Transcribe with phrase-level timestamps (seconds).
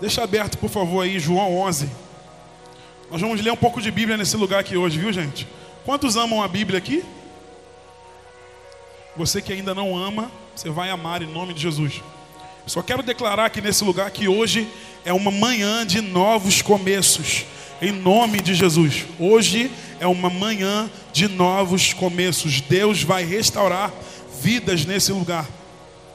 [0.00, 1.90] Deixa aberto, por favor, aí, João 11.
[3.10, 5.46] Nós vamos ler um pouco de Bíblia nesse lugar aqui hoje, viu, gente?
[5.84, 7.04] Quantos amam a Bíblia aqui?
[9.14, 12.02] Você que ainda não ama, você vai amar em nome de Jesus.
[12.66, 14.66] Só quero declarar aqui nesse lugar que hoje
[15.04, 17.44] é uma manhã de novos começos,
[17.82, 19.04] em nome de Jesus.
[19.18, 22.62] Hoje é uma manhã de novos começos.
[22.62, 23.92] Deus vai restaurar
[24.40, 25.46] vidas nesse lugar.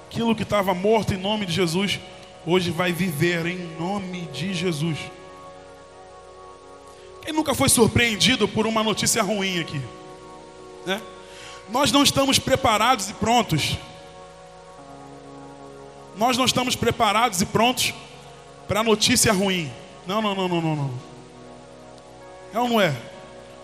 [0.10, 2.00] Aquilo que estava morto em nome de Jesus
[2.46, 4.98] hoje vai viver em nome de Jesus.
[7.22, 9.82] Quem nunca foi surpreendido por uma notícia ruim aqui?
[10.86, 11.02] Né?
[11.70, 13.78] Nós não estamos preparados e prontos.
[16.16, 17.94] Nós não estamos preparados e prontos
[18.68, 19.72] para notícia ruim.
[20.06, 20.94] Não, não, não, não, não, não.
[22.54, 22.96] É ou não é?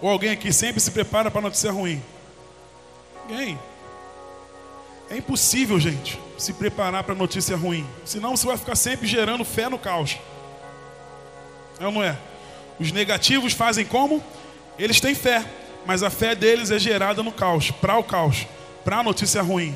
[0.01, 2.01] Ou alguém aqui sempre se prepara para notícia ruim?
[3.29, 3.59] Ninguém.
[5.11, 7.85] É impossível, gente, se preparar para notícia ruim.
[8.05, 10.17] Senão você vai ficar sempre gerando fé no caos.
[11.77, 12.17] É ou não é?
[12.79, 14.23] Os negativos fazem como?
[14.79, 15.45] Eles têm fé,
[15.85, 18.47] mas a fé deles é gerada no caos, para o caos,
[18.85, 19.75] para a notícia ruim.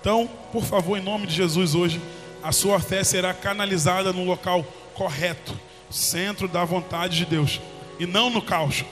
[0.00, 2.02] Então, por favor, em nome de Jesus, hoje,
[2.42, 5.56] a sua fé será canalizada no local correto,
[5.88, 7.60] centro da vontade de Deus,
[7.96, 8.84] e não no caos.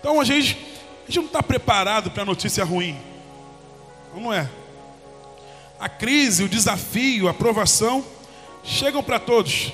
[0.00, 0.56] Então, a gente,
[1.02, 3.09] a gente não está preparado para a notícia ruim.
[4.14, 4.48] Não é?
[5.78, 8.04] A crise, o desafio, a provação
[8.62, 9.72] chegam para todos,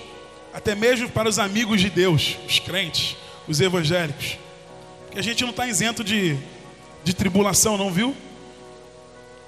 [0.55, 3.17] até mesmo para os amigos de Deus, os crentes,
[3.49, 4.39] os evangélicos.
[5.05, 6.37] Porque a gente não está isento de,
[7.03, 8.15] de tribulação, não viu?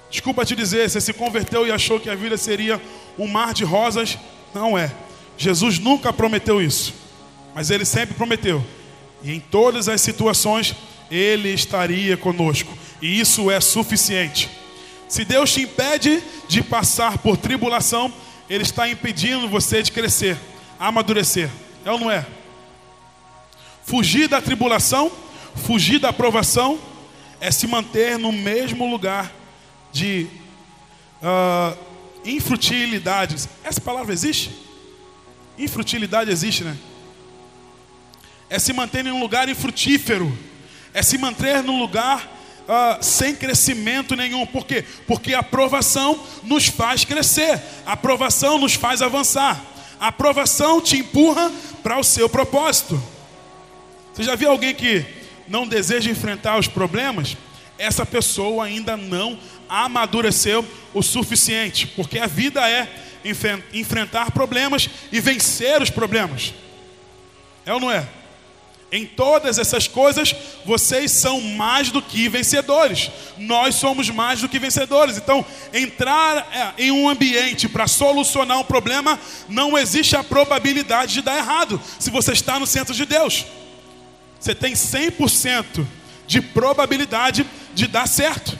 [0.09, 2.81] Desculpa te dizer, você se converteu e achou que a vida seria
[3.17, 4.17] um mar de rosas.
[4.53, 4.91] Não é.
[5.37, 6.93] Jesus nunca prometeu isso.
[7.53, 8.65] Mas ele sempre prometeu.
[9.23, 10.75] E em todas as situações,
[11.11, 12.75] ele estaria conosco.
[13.01, 14.49] E isso é suficiente.
[15.09, 18.13] Se Deus te impede de passar por tribulação,
[18.47, 20.37] Ele está impedindo você de crescer,
[20.79, 21.49] amadurecer.
[21.83, 22.23] É ou não é?
[23.83, 25.11] Fugir da tribulação,
[25.55, 26.79] fugir da aprovação,
[27.41, 29.33] é se manter no mesmo lugar
[29.91, 30.27] de
[31.23, 31.75] uh,
[32.23, 33.49] infrutilidade.
[33.63, 34.51] Essa palavra existe?
[35.57, 36.77] Infrutilidade existe, né?
[38.47, 40.37] É se manter em um lugar infrutífero,
[40.93, 42.38] é se manter num lugar
[42.69, 44.45] uh, sem crescimento nenhum.
[44.45, 44.85] Por quê?
[45.07, 49.59] Porque a aprovação nos faz crescer, a aprovação nos faz avançar,
[49.99, 53.01] a aprovação te empurra para o seu propósito.
[54.13, 55.03] Você já viu alguém que
[55.47, 57.35] não deseja enfrentar os problemas?
[57.77, 62.87] Essa pessoa ainda não amadureceu o suficiente, porque a vida é
[63.73, 66.53] enfrentar problemas e vencer os problemas.
[67.65, 68.07] É ou não é?
[68.91, 70.35] Em todas essas coisas,
[70.65, 73.11] vocês são mais do que vencedores.
[73.37, 75.15] Nós somos mais do que vencedores.
[75.15, 81.21] Então, entrar é, em um ambiente para solucionar um problema, não existe a probabilidade de
[81.21, 83.45] dar errado, se você está no centro de Deus.
[84.39, 85.85] Você tem 100%
[86.25, 87.45] de probabilidade
[87.75, 88.57] de dar certo.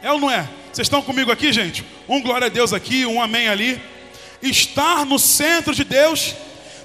[0.00, 0.48] É ou não é?
[0.72, 1.84] Vocês estão comigo aqui, gente?
[2.08, 3.80] Um glória a Deus aqui, um amém ali.
[4.40, 6.36] Estar no centro de Deus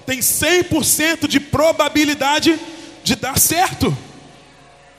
[0.06, 2.59] tem 100% de probabilidade
[3.03, 3.96] de dar certo.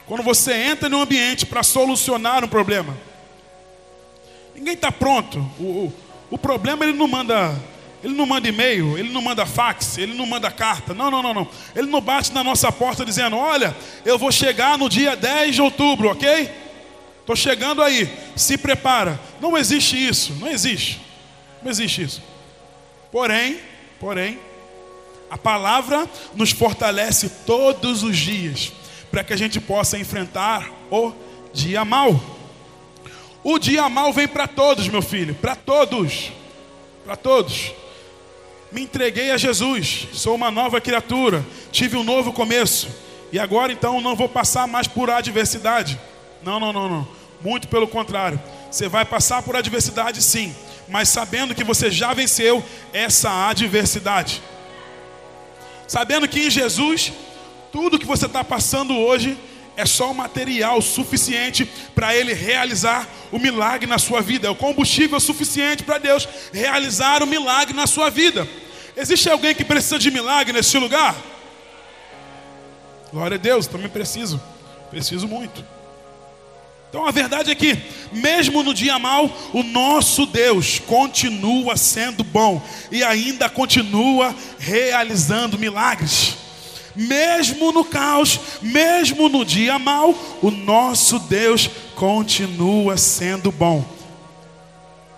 [0.07, 2.97] Quando você entra num ambiente para solucionar um problema,
[4.55, 5.39] ninguém está pronto.
[5.59, 5.93] O, o,
[6.33, 7.59] o, problema ele não manda,
[8.03, 10.93] ele não manda e-mail, ele não manda fax, ele não manda carta.
[10.93, 11.49] Não, não, não, não.
[11.75, 15.63] Ele não bate na nossa porta dizendo: Olha, eu vou chegar no dia 10 de
[15.63, 16.51] outubro, ok?
[17.21, 19.19] Estou chegando aí, se prepara.
[19.41, 21.01] Não existe isso, não existe.
[21.63, 22.23] Não existe isso.
[23.11, 23.59] Porém,
[23.99, 24.39] porém,
[25.31, 28.73] a palavra nos fortalece todos os dias
[29.11, 31.13] para que a gente possa enfrentar o
[31.53, 32.21] dia mal.
[33.43, 36.33] O dia mal vem para todos, meu filho, para todos.
[37.05, 37.73] Para todos.
[38.73, 42.89] Me entreguei a Jesus, sou uma nova criatura, tive um novo começo.
[43.31, 45.99] E agora então não vou passar mais por adversidade.
[46.43, 47.09] Não, não, não, não.
[47.41, 48.41] Muito pelo contrário.
[48.71, 50.55] Você vai passar por adversidade sim,
[50.89, 54.43] mas sabendo que você já venceu essa adversidade
[55.87, 57.13] sabendo que em Jesus,
[57.73, 59.37] tudo que você está passando hoje
[59.77, 64.55] é só o material suficiente para Ele realizar o milagre na sua vida, é o
[64.55, 68.47] combustível suficiente para Deus realizar o milagre na sua vida.
[68.97, 71.17] Existe alguém que precisa de milagre nesse lugar?
[73.13, 74.41] Glória a Deus, também preciso,
[74.91, 75.65] preciso muito.
[76.95, 77.77] Então a verdade é que,
[78.13, 86.37] mesmo no dia mal, o nosso Deus continua sendo bom e ainda continua realizando milagres.
[86.95, 93.85] Mesmo no caos, mesmo no dia mal, o nosso Deus continua sendo bom.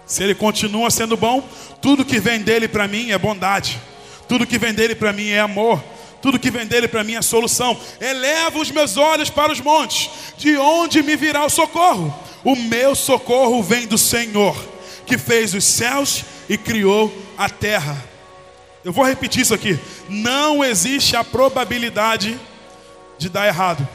[0.07, 1.47] Se ele continua sendo bom,
[1.83, 3.79] tudo que vem dele para mim é bondade.
[4.27, 5.85] Tudo que vem dele para mim é amor.
[6.21, 7.79] Tudo que vem dele para mim é solução.
[8.01, 12.15] Eleva os meus olhos para os montes, de onde me virá o socorro?
[12.45, 14.57] O meu socorro vem do Senhor,
[15.07, 17.97] que fez os céus e criou a terra.
[18.85, 19.79] Eu vou repetir isso aqui.
[20.09, 22.39] Não existe a probabilidade
[23.19, 23.87] de dar errado.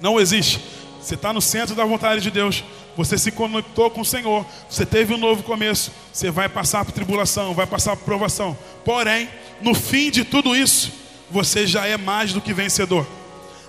[0.00, 0.60] Não existe.
[1.00, 2.62] Você está no centro da vontade de Deus.
[2.96, 4.46] Você se conectou com o Senhor.
[4.70, 5.90] Você teve um novo começo.
[6.12, 8.56] Você vai passar por tribulação, vai passar por provação.
[8.84, 9.28] Porém,
[9.60, 10.92] no fim de tudo isso,
[11.32, 13.06] você já é mais do que vencedor.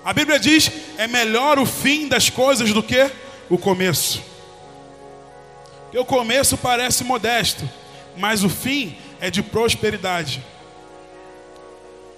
[0.04, 3.10] A Bíblia diz: é melhor o fim das coisas do que
[3.50, 4.21] o começo.
[5.83, 7.68] Porque o começo parece modesto,
[8.18, 10.44] mas o fim é de prosperidade.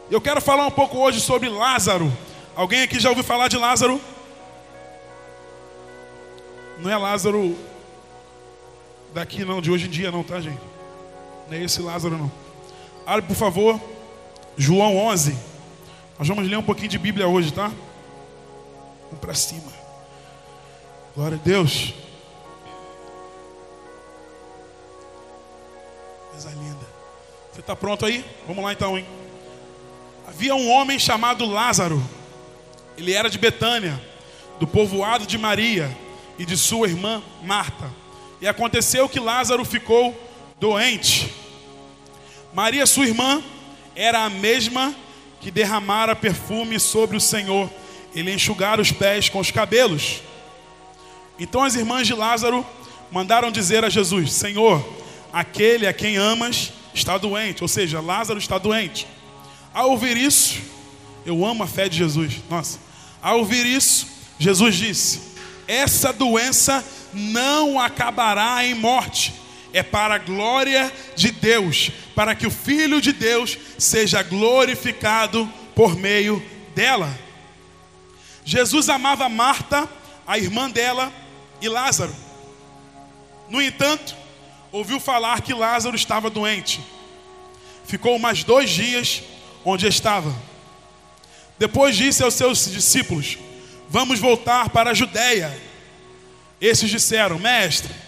[0.09, 2.11] Eu quero falar um pouco hoje sobre Lázaro.
[2.55, 4.01] Alguém aqui já ouviu falar de Lázaro?
[6.79, 7.55] Não é Lázaro
[9.13, 10.59] daqui não, de hoje em dia não, tá gente?
[11.49, 12.31] Não é esse Lázaro não.
[13.05, 13.79] Abre por favor,
[14.57, 15.37] João 11.
[16.17, 17.71] Nós vamos ler um pouquinho de Bíblia hoje, tá?
[19.05, 19.71] Vamos para cima.
[21.15, 21.93] Glória a Deus.
[26.31, 26.85] Coisa linda.
[27.51, 28.23] Você está pronto aí?
[28.47, 29.05] Vamos lá então, hein?
[30.27, 32.01] Havia um homem chamado Lázaro.
[32.97, 34.01] Ele era de Betânia,
[34.59, 35.95] do povoado de Maria
[36.39, 37.91] e de sua irmã Marta.
[38.41, 40.13] E aconteceu que Lázaro ficou
[40.59, 41.33] doente.
[42.53, 43.43] Maria, sua irmã,
[43.95, 44.93] era a mesma
[45.39, 47.69] que derramara perfume sobre o Senhor.
[48.13, 50.21] Ele enxugara os pés com os cabelos.
[51.39, 52.65] Então as irmãs de Lázaro
[53.11, 54.83] mandaram dizer a Jesus: Senhor,
[55.31, 59.07] aquele a quem amas está doente, ou seja, Lázaro está doente.
[59.73, 60.59] Ao ouvir isso,
[61.25, 62.35] eu amo a fé de Jesus.
[62.49, 62.79] Nossa,
[63.21, 64.07] ao ouvir isso,
[64.39, 65.21] Jesus disse:
[65.67, 66.83] Essa doença
[67.13, 69.33] não acabará em morte,
[69.75, 75.97] é para a glória de Deus, para que o Filho de Deus seja glorificado por
[75.97, 76.41] meio
[76.73, 77.13] dela.
[78.45, 79.89] Jesus amava Marta,
[80.25, 81.11] a irmã dela,
[81.61, 82.15] e Lázaro.
[83.49, 84.15] No entanto,
[84.71, 86.79] ouviu falar que Lázaro estava doente.
[87.85, 89.23] Ficou mais dois dias
[89.65, 90.33] onde estava.
[91.59, 93.37] Depois disse aos seus discípulos:
[93.89, 95.53] Vamos voltar para a Judéia.
[96.61, 98.04] Esses disseram: Mestre,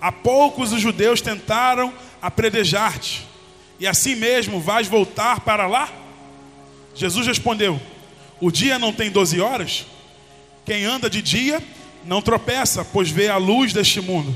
[0.00, 1.92] há poucos os judeus tentaram
[2.22, 3.26] apredejar-te,
[3.78, 5.88] e assim mesmo vais voltar para lá?
[6.94, 7.80] Jesus respondeu:
[8.40, 9.86] O dia não tem doze horas?
[10.64, 11.62] Quem anda de dia
[12.04, 14.34] não tropeça, pois vê a luz deste mundo.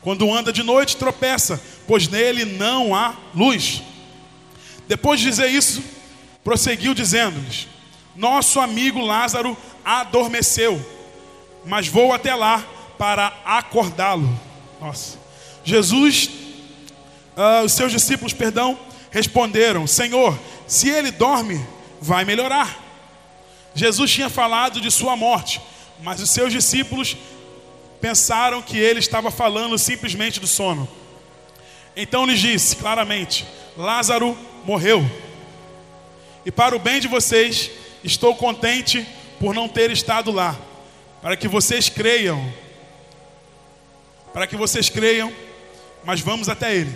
[0.00, 3.82] Quando anda de noite, tropeça, pois nele não há luz.
[4.86, 5.82] Depois de dizer isso,
[6.44, 7.66] prosseguiu dizendo-lhes:
[8.14, 10.84] Nosso amigo Lázaro adormeceu,
[11.64, 12.64] mas vou até lá
[12.98, 14.28] para acordá-lo.
[14.80, 15.18] Nossa.
[15.64, 16.28] Jesus,
[17.36, 18.78] uh, os seus discípulos, perdão,
[19.10, 21.64] responderam: Senhor, se ele dorme,
[22.00, 22.84] vai melhorar.
[23.74, 25.60] Jesus tinha falado de sua morte,
[26.02, 27.16] mas os seus discípulos
[28.00, 30.88] pensaram que ele estava falando simplesmente do sono.
[31.96, 33.46] Então lhes disse claramente:
[33.76, 35.08] Lázaro morreu.
[36.44, 37.70] E para o bem de vocês,
[38.02, 39.06] estou contente
[39.38, 40.56] por não ter estado lá,
[41.20, 42.52] para que vocês creiam.
[44.38, 45.32] Para que vocês creiam,
[46.04, 46.94] mas vamos até ele.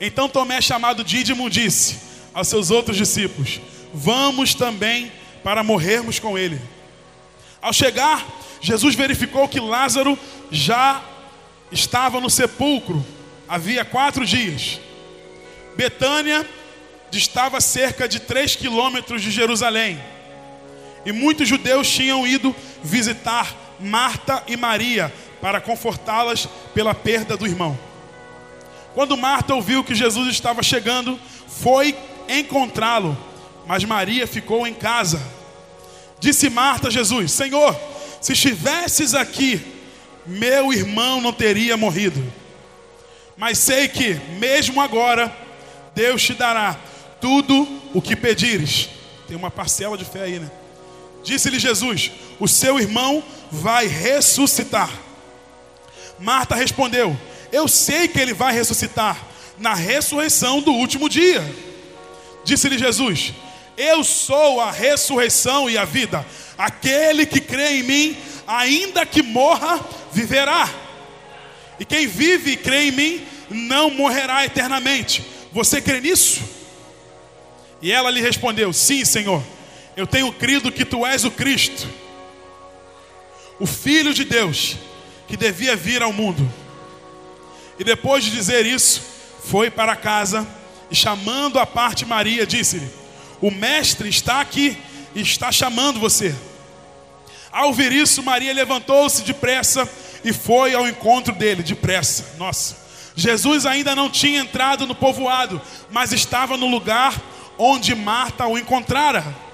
[0.00, 1.96] Então Tomé, chamado Dídimo, disse
[2.32, 3.60] aos seus outros discípulos:
[3.92, 5.10] Vamos também
[5.42, 6.60] para morrermos com ele.
[7.60, 8.24] Ao chegar,
[8.60, 10.16] Jesus verificou que Lázaro
[10.48, 11.02] já
[11.72, 13.04] estava no sepulcro
[13.48, 14.78] havia quatro dias.
[15.74, 16.48] Betânia
[17.10, 20.00] distava cerca de três quilômetros de Jerusalém.
[21.04, 27.78] E muitos judeus tinham ido visitar Marta e Maria para confortá-las pela perda do irmão.
[28.94, 31.96] Quando Marta ouviu que Jesus estava chegando, foi
[32.28, 33.16] encontrá-lo,
[33.66, 35.20] mas Maria ficou em casa.
[36.18, 37.78] Disse Marta a Jesus: Senhor,
[38.20, 39.60] se estivesses aqui,
[40.24, 42.32] meu irmão não teria morrido.
[43.36, 45.34] Mas sei que, mesmo agora,
[45.94, 46.76] Deus te dará
[47.20, 48.88] tudo o que pedires.
[49.28, 50.50] Tem uma parcela de fé aí, né?
[51.26, 54.90] Disse-lhe Jesus: O seu irmão vai ressuscitar.
[56.18, 57.14] Marta respondeu:
[57.52, 59.22] Eu sei que ele vai ressuscitar
[59.58, 61.44] na ressurreição do último dia.
[62.44, 63.34] Disse-lhe Jesus:
[63.76, 66.24] eu sou a ressurreição e a vida.
[66.56, 68.16] Aquele que crê em mim,
[68.46, 70.68] ainda que morra, viverá.
[71.78, 75.22] E quem vive e crê em mim, não morrerá eternamente.
[75.52, 76.40] Você crê nisso?
[77.82, 79.42] E ela lhe respondeu: Sim, Senhor.
[79.96, 81.88] Eu tenho crido que tu és o Cristo,
[83.58, 84.76] o Filho de Deus,
[85.26, 86.46] que devia vir ao mundo.
[87.78, 89.00] E depois de dizer isso,
[89.44, 90.46] foi para casa
[90.90, 92.88] e chamando a parte Maria, disse-lhe:
[93.40, 94.76] O mestre está aqui
[95.14, 96.34] e está chamando você.
[97.50, 99.90] Ao ouvir isso, Maria levantou-se depressa
[100.22, 102.34] e foi ao encontro dele, depressa.
[102.36, 102.76] Nossa,
[103.14, 105.58] Jesus ainda não tinha entrado no povoado,
[105.90, 107.18] mas estava no lugar
[107.56, 109.45] onde Marta o encontrara.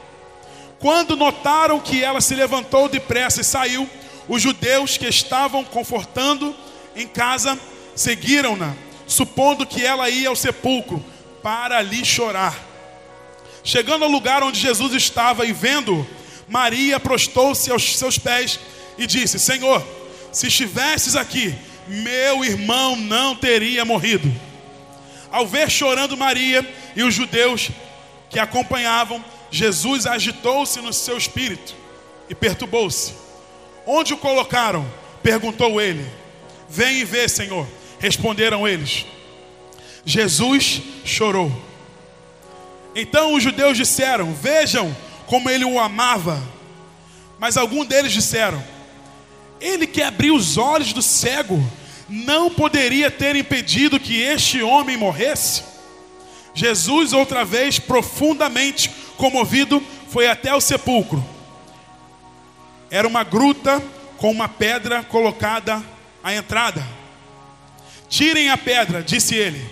[0.83, 3.89] Quando notaram que ela se levantou depressa e saiu,
[4.29, 6.53] os judeus que estavam confortando
[6.97, 7.57] em casa
[7.95, 8.75] seguiram-na,
[9.07, 11.03] supondo que ela ia ao sepulcro
[11.41, 12.59] para ali chorar.
[13.63, 16.05] Chegando ao lugar onde Jesus estava e vendo,
[16.49, 18.59] Maria prostou-se aos seus pés
[18.99, 19.87] e disse: Senhor,
[20.33, 21.55] se estivesses aqui,
[21.87, 24.29] meu irmão não teria morrido.
[25.31, 27.71] Ao ver chorando Maria e os judeus
[28.29, 31.75] que acompanhavam, Jesus agitou-se no seu espírito
[32.27, 33.13] e perturbou-se.
[33.87, 34.91] Onde o colocaram?
[35.23, 36.05] perguntou ele.
[36.69, 37.69] Vem e vê, Senhor.
[37.99, 39.05] Responderam eles.
[40.07, 41.53] Jesus chorou.
[42.95, 46.43] Então os judeus disseram: Vejam como ele o amava.
[47.39, 48.65] Mas alguns deles disseram:
[49.61, 51.63] Ele que abriu os olhos do cego,
[52.09, 55.63] não poderia ter impedido que este homem morresse?
[56.55, 61.25] Jesus, outra vez, profundamente comovido, foi até o sepulcro.
[62.91, 63.81] Era uma gruta
[64.19, 65.81] com uma pedra colocada
[66.25, 66.85] à entrada.
[68.09, 69.65] Tirem a pedra, disse ele.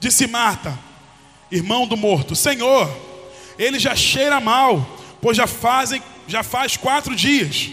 [0.00, 0.78] Disse Marta,
[1.50, 2.90] irmão do morto: Senhor,
[3.58, 7.68] ele já cheira mal, pois já fazem, já faz quatro dias.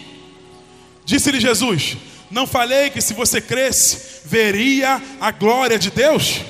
[1.06, 1.96] Disse-lhe Jesus:
[2.30, 6.42] Não falei que se você cresce, veria a glória de Deus?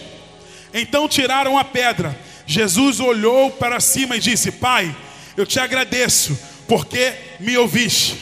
[0.73, 2.24] Então tiraram a pedra.
[2.45, 4.95] Jesus olhou para cima e disse: Pai,
[5.35, 6.37] eu te agradeço,
[6.67, 8.17] porque me ouviste.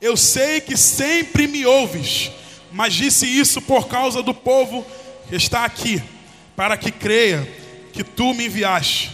[0.00, 2.30] Eu sei que sempre me ouves,
[2.72, 4.84] mas disse isso por causa do povo
[5.28, 6.02] que está aqui,
[6.56, 7.48] para que creia
[7.92, 9.12] que tu me enviaste.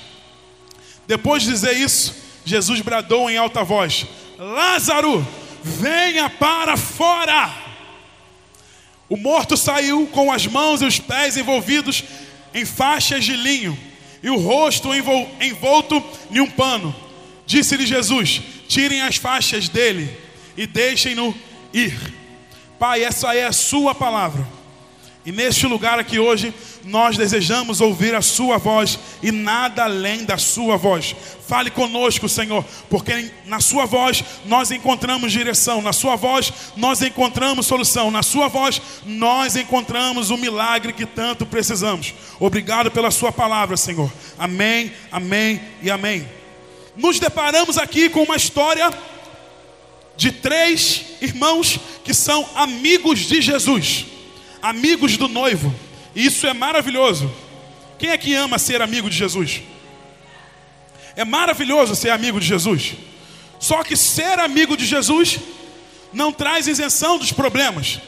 [1.07, 4.07] Depois de dizer isso, Jesus bradou em alta voz:
[4.39, 5.27] Lázaro,
[5.63, 7.55] venha para fora.
[9.11, 12.05] O morto saiu com as mãos e os pés envolvidos
[12.55, 13.88] em faixas de linho
[14.23, 16.95] e o rosto envolto em um pano.
[17.47, 20.11] Disse-lhe Jesus: Tirem as faixas dele
[20.57, 21.35] e deixem-no
[21.73, 21.97] ir.
[22.79, 24.47] Pai, essa é a Sua palavra.
[25.25, 26.55] E neste lugar aqui hoje,
[26.85, 31.15] nós desejamos ouvir a Sua voz e nada além da Sua voz.
[31.47, 37.67] Fale conosco, Senhor, porque na Sua voz nós encontramos direção, na Sua voz nós encontramos
[37.67, 42.15] solução, na Sua voz nós encontramos o milagre que tanto precisamos.
[42.39, 44.13] Obrigado pela Sua palavra, Senhor.
[44.39, 46.29] Amém, amém e amém.
[46.97, 48.91] Nos deparamos aqui com uma história
[50.17, 54.07] de três irmãos que são amigos de Jesus
[54.63, 55.75] amigos do noivo.
[56.19, 57.33] Isso é maravilhoso.
[57.97, 59.63] Quem é que ama ser amigo de Jesus?
[61.15, 62.95] É maravilhoso ser amigo de Jesus.
[63.61, 65.39] Só que ser amigo de Jesus
[66.13, 68.01] não traz isenção dos problemas.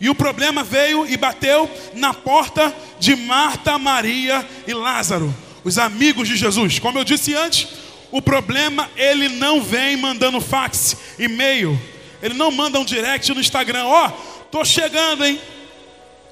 [0.00, 5.32] E o problema veio e bateu na porta de Marta, Maria e Lázaro,
[5.62, 6.80] os amigos de Jesus.
[6.80, 7.68] Como eu disse antes,
[8.10, 11.80] o problema ele não vem mandando fax, e-mail,
[12.20, 15.40] ele não manda um direct no Instagram, ó, oh, tô chegando, hein?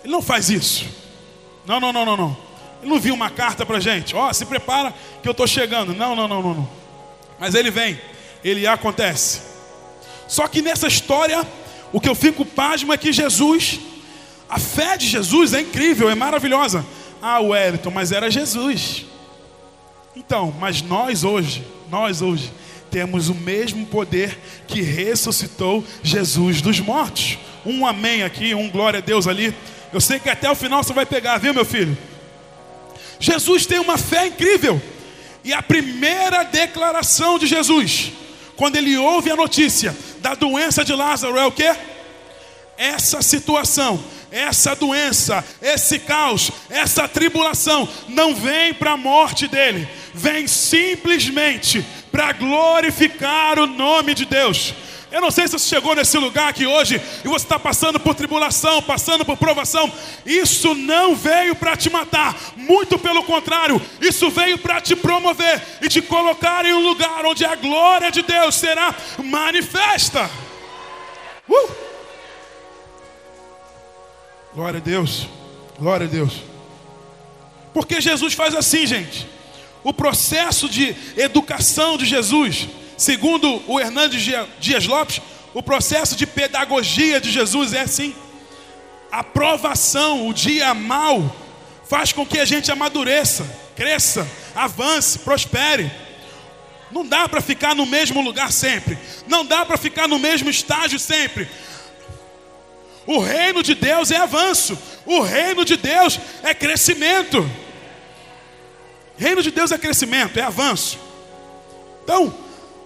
[0.02, 1.01] Ele não faz isso.
[1.66, 2.37] Não, não, não, não, não.
[2.83, 4.14] Ele não viu uma carta para gente.
[4.14, 4.92] Ó, oh, se prepara
[5.23, 5.95] que eu estou chegando.
[5.95, 6.69] Não, não, não, não, não.
[7.38, 8.00] Mas ele vem,
[8.45, 9.40] ele acontece.
[10.26, 11.47] Só que nessa história,
[11.92, 13.78] o que eu fico pasmo é que Jesus,
[14.49, 16.85] a fé de Jesus é incrível, é maravilhosa.
[17.21, 19.07] Ah, Wellington, mas era Jesus.
[20.16, 22.52] Então, mas nós hoje, nós hoje,
[22.90, 27.38] temos o mesmo poder que ressuscitou Jesus dos mortos.
[27.64, 29.54] Um amém aqui, um glória a Deus ali.
[29.92, 31.96] Eu sei que até o final você vai pegar, viu, meu filho?
[33.20, 34.80] Jesus tem uma fé incrível.
[35.44, 38.12] E a primeira declaração de Jesus,
[38.56, 41.70] quando ele ouve a notícia da doença de Lázaro, é o que?
[42.78, 50.46] Essa situação, essa doença, esse caos, essa tribulação não vem para a morte dele, vem
[50.46, 54.75] simplesmente para glorificar o nome de Deus.
[55.12, 58.14] Eu não sei se você chegou nesse lugar aqui hoje e você está passando por
[58.14, 59.92] tribulação, passando por provação.
[60.25, 65.88] Isso não veio para te matar, muito pelo contrário, isso veio para te promover e
[65.88, 70.31] te colocar em um lugar onde a glória de Deus será manifesta.
[71.47, 71.71] Uh!
[74.54, 75.28] Glória a Deus,
[75.78, 76.42] glória a Deus.
[77.75, 79.28] Porque Jesus faz assim, gente.
[79.85, 82.69] O processo de educação de Jesus
[83.02, 84.23] Segundo o Hernandes
[84.61, 85.21] Dias Lopes,
[85.52, 88.14] o processo de pedagogia de Jesus é assim.
[89.11, 91.35] a provação, o dia mal,
[91.82, 93.44] faz com que a gente amadureça,
[93.75, 95.90] cresça, avance, prospere.
[96.92, 98.97] Não dá para ficar no mesmo lugar sempre.
[99.26, 101.49] Não dá para ficar no mesmo estágio sempre.
[103.04, 104.78] O reino de Deus é avanço.
[105.04, 107.50] O reino de Deus é crescimento.
[109.18, 111.00] Reino de Deus é crescimento, é avanço.
[112.04, 112.41] Então,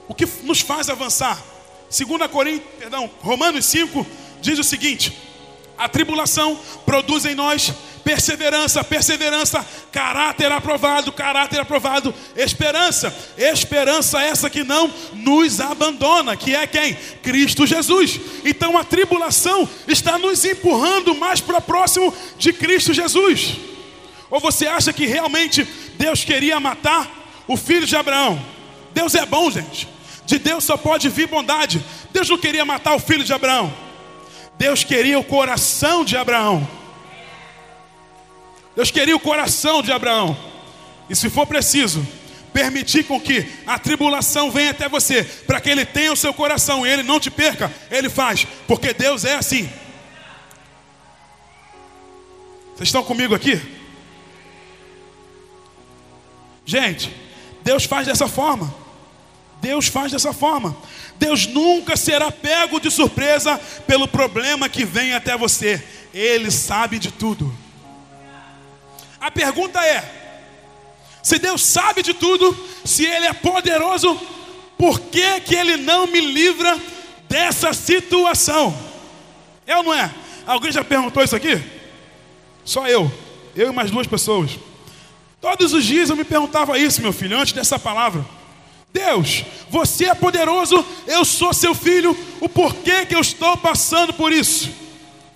[0.09, 1.43] o que nos faz avançar?
[1.91, 4.07] 2 Coríntios, perdão, Romanos 5
[4.41, 5.13] diz o seguinte:
[5.79, 7.73] a tribulação produz em nós
[8.03, 16.67] perseverança, perseverança, caráter aprovado, caráter aprovado, esperança, esperança essa que não nos abandona, que é
[16.69, 16.95] quem?
[17.21, 18.21] Cristo Jesus.
[18.45, 23.57] Então a tribulação está nos empurrando mais para próximo de Cristo Jesus.
[24.31, 25.65] Ou você acha que realmente
[25.99, 28.41] Deus queria matar o filho de Abraão?
[28.95, 29.96] Deus é bom, gente.
[30.27, 31.83] De Deus só pode vir bondade.
[32.11, 33.73] Deus não queria matar o filho de Abraão.
[34.59, 36.69] Deus queria o coração de Abraão.
[38.75, 40.37] Deus queria o coração de Abraão.
[41.09, 42.07] E se for preciso,
[42.53, 46.85] permitir com que a tribulação venha até você, para que ele tenha o seu coração
[46.85, 49.71] e ele não te perca, ele faz, porque Deus é assim.
[52.75, 53.61] Vocês estão comigo aqui?
[56.65, 57.15] Gente,
[57.63, 58.86] Deus faz dessa forma.
[59.61, 60.77] Deus faz dessa forma.
[61.19, 65.83] Deus nunca será pego de surpresa pelo problema que vem até você.
[66.13, 67.53] Ele sabe de tudo.
[69.21, 70.05] A pergunta é:
[71.23, 74.15] se Deus sabe de tudo, se Ele é poderoso,
[74.79, 76.79] por que, que Ele não me livra
[77.29, 78.77] dessa situação?
[79.67, 80.15] É ou não é?
[80.47, 81.61] Alguém já perguntou isso aqui?
[82.65, 83.11] Só eu,
[83.55, 84.53] eu e mais duas pessoas.
[85.41, 88.25] Todos os dias eu me perguntava isso, meu filho, antes dessa palavra.
[88.97, 94.33] Deus, você é poderoso, eu sou seu filho, o porquê que eu estou passando por
[94.33, 94.71] isso?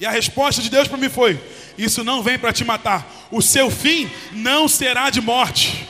[0.01, 1.39] E a resposta de Deus para mim foi:
[1.77, 5.87] Isso não vem para te matar, o seu fim não será de morte.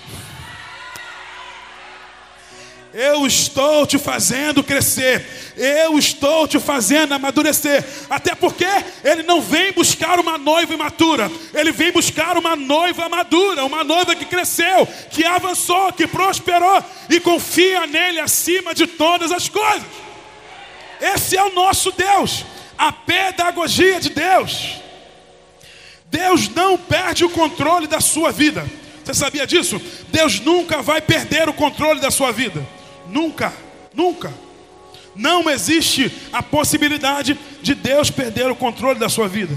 [2.93, 5.25] Eu estou te fazendo crescer,
[5.57, 7.85] eu estou te fazendo amadurecer.
[8.09, 8.67] Até porque
[9.05, 14.17] ele não vem buscar uma noiva imatura, ele vem buscar uma noiva madura, uma noiva
[14.17, 19.87] que cresceu, que avançou, que prosperou e confia nele acima de todas as coisas.
[21.00, 22.45] Esse é o nosso Deus,
[22.76, 24.81] a pedagogia de Deus.
[26.07, 28.67] Deus não perde o controle da sua vida.
[29.05, 29.81] Você sabia disso?
[30.09, 32.79] Deus nunca vai perder o controle da sua vida.
[33.10, 33.52] Nunca,
[33.94, 34.32] nunca.
[35.14, 39.56] Não existe a possibilidade de Deus perder o controle da sua vida.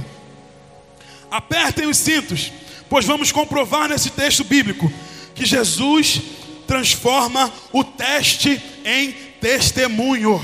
[1.29, 2.51] Apertem os cintos,
[2.89, 4.91] pois vamos comprovar nesse texto bíblico
[5.35, 6.21] que Jesus
[6.67, 10.43] transforma o teste em testemunho.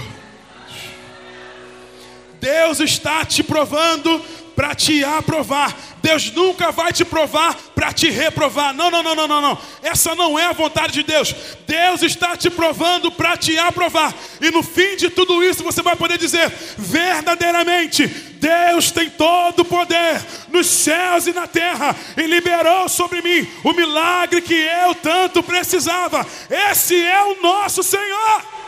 [2.40, 4.24] Deus está te provando
[4.60, 5.74] para te aprovar.
[6.02, 8.74] Deus nunca vai te provar para te reprovar.
[8.74, 9.58] Não, não, não, não, não, não.
[9.82, 11.34] Essa não é a vontade de Deus.
[11.66, 14.14] Deus está te provando para te aprovar.
[14.42, 19.66] E no fim de tudo isso você vai poder dizer: verdadeiramente, Deus tem todo o
[19.66, 25.42] poder nos céus e na terra e liberou sobre mim o milagre que eu tanto
[25.42, 26.28] precisava.
[26.50, 28.60] Esse é o nosso Senhor.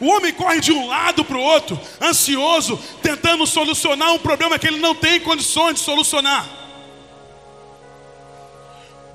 [0.00, 4.66] O homem corre de um lado para o outro, ansioso, tentando solucionar um problema que
[4.66, 6.48] ele não tem condições de solucionar.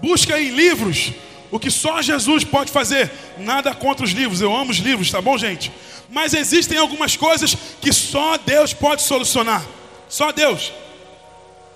[0.01, 1.13] Busca em livros
[1.49, 3.09] o que só Jesus pode fazer.
[3.37, 5.71] Nada contra os livros, eu amo os livros, tá bom, gente?
[6.09, 9.63] Mas existem algumas coisas que só Deus pode solucionar.
[10.09, 10.73] Só Deus.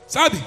[0.05, 0.43] Sabe?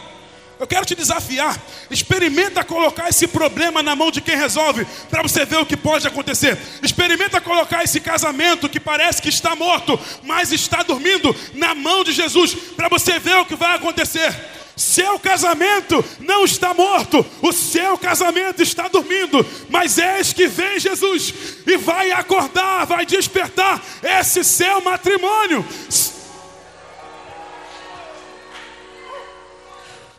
[0.60, 1.58] Eu quero te desafiar.
[1.90, 6.06] Experimenta colocar esse problema na mão de quem resolve, para você ver o que pode
[6.06, 6.58] acontecer.
[6.82, 12.12] Experimenta colocar esse casamento que parece que está morto, mas está dormindo, na mão de
[12.12, 14.36] Jesus, para você ver o que vai acontecer.
[14.76, 21.32] Seu casamento não está morto, o seu casamento está dormindo, mas eis que vem Jesus
[21.66, 25.64] e vai acordar, vai despertar esse seu matrimônio.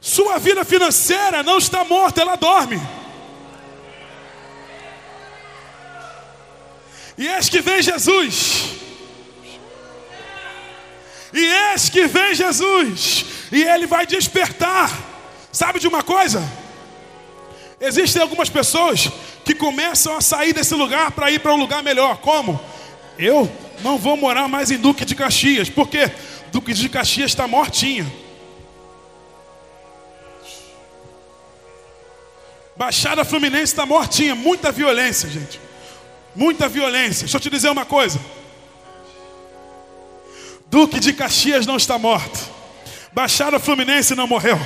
[0.02, 2.82] Sua vida financeira não está morta, ela dorme.
[7.16, 8.78] E eis que vem Jesus.
[11.32, 13.26] E eis que vem Jesus.
[13.52, 14.92] E ele vai despertar.
[15.52, 16.42] Sabe de uma coisa?
[17.80, 19.08] Existem algumas pessoas
[19.46, 22.18] que começam a sair desse lugar para ir para um lugar melhor.
[22.18, 22.60] Como?
[23.20, 23.52] Eu
[23.84, 25.70] não vou morar mais em Duque de Caxias.
[25.70, 26.10] Porque
[26.52, 28.12] Duque de Caxias está mortinha.
[32.82, 35.62] Baixada Fluminense está mortinha, muita violência, gente.
[36.36, 37.26] muita violência.
[37.26, 38.20] Deixa eu te dizer uma coisa.
[40.66, 42.40] Duque de Caxias não está morto.
[43.14, 44.60] Baixada Fluminense não morreu.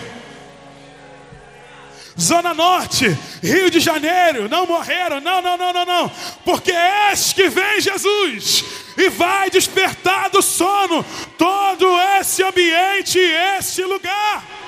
[2.17, 3.06] Zona Norte,
[3.43, 6.12] Rio de Janeiro, não morreram, não, não, não, não, não,
[6.45, 8.63] porque eis que vem Jesus
[8.95, 11.04] e vai despertar do sono
[11.38, 11.86] todo
[12.17, 14.64] esse ambiente, esse lugar.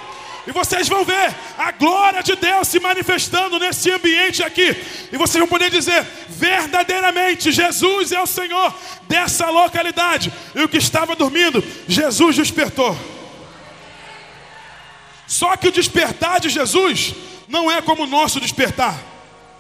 [0.48, 4.76] E vocês vão ver a glória de Deus se manifestando nesse ambiente aqui.
[5.12, 8.74] E vocês vão poder dizer: verdadeiramente, Jesus é o Senhor
[9.10, 10.32] dessa localidade.
[10.56, 12.98] E o que estava dormindo, Jesus despertou.
[15.28, 17.14] Só que o despertar de Jesus
[17.50, 18.98] não é como o nosso despertar.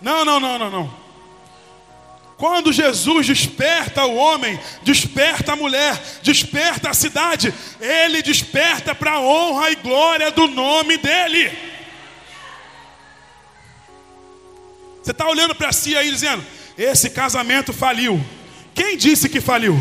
[0.01, 1.06] Não, não, não, não, não.
[2.37, 9.19] Quando Jesus desperta o homem, desperta a mulher, desperta a cidade, ele desperta para a
[9.19, 11.51] honra e glória do nome dele.
[15.01, 16.45] Você está olhando para si aí dizendo:
[16.77, 18.23] esse casamento faliu.
[18.75, 19.75] Quem disse que faliu?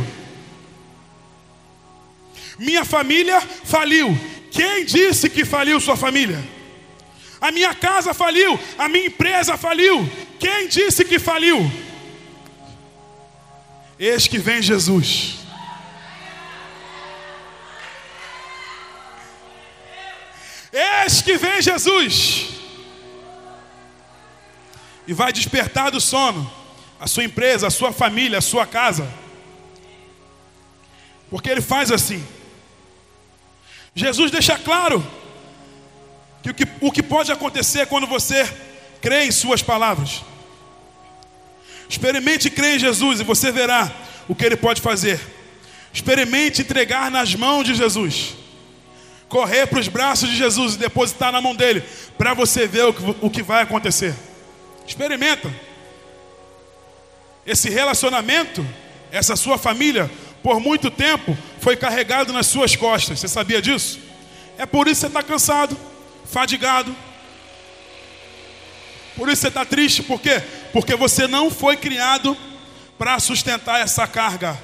[2.59, 4.19] Minha família faliu.
[4.51, 6.43] Quem disse que faliu sua família?
[7.39, 10.11] A minha casa faliu, a minha empresa faliu.
[10.39, 11.71] Quem disse que faliu?
[13.99, 15.39] Eis que vem Jesus.
[20.73, 22.49] Eis que vem Jesus.
[25.07, 26.51] E vai despertar do sono
[27.01, 29.11] a sua empresa, a sua família, a sua casa.
[31.31, 32.27] Porque ele faz assim.
[33.95, 35.05] Jesus deixa claro
[36.43, 38.45] que o que, o que pode acontecer quando você
[39.01, 40.23] crê em Suas palavras.
[41.89, 43.91] Experimente crer em Jesus e você verá
[44.29, 45.21] o que Ele pode fazer.
[45.93, 48.35] Experimente entregar nas mãos de Jesus.
[49.29, 51.83] Correr para os braços de Jesus e depositar na mão dele,
[52.17, 54.15] para você ver o que, o que vai acontecer.
[54.87, 55.53] Experimenta.
[57.47, 58.67] Esse relacionamento,
[59.11, 60.11] essa sua família,
[60.43, 63.19] por muito tempo, foi carregado nas suas costas.
[63.19, 63.99] Você sabia disso?
[64.59, 65.77] É por isso que você está cansado,
[66.25, 66.95] fadigado.
[69.17, 70.43] Por isso você está triste, por quê?
[70.73, 72.37] Porque você não foi criado
[72.99, 74.59] para sustentar essa carga.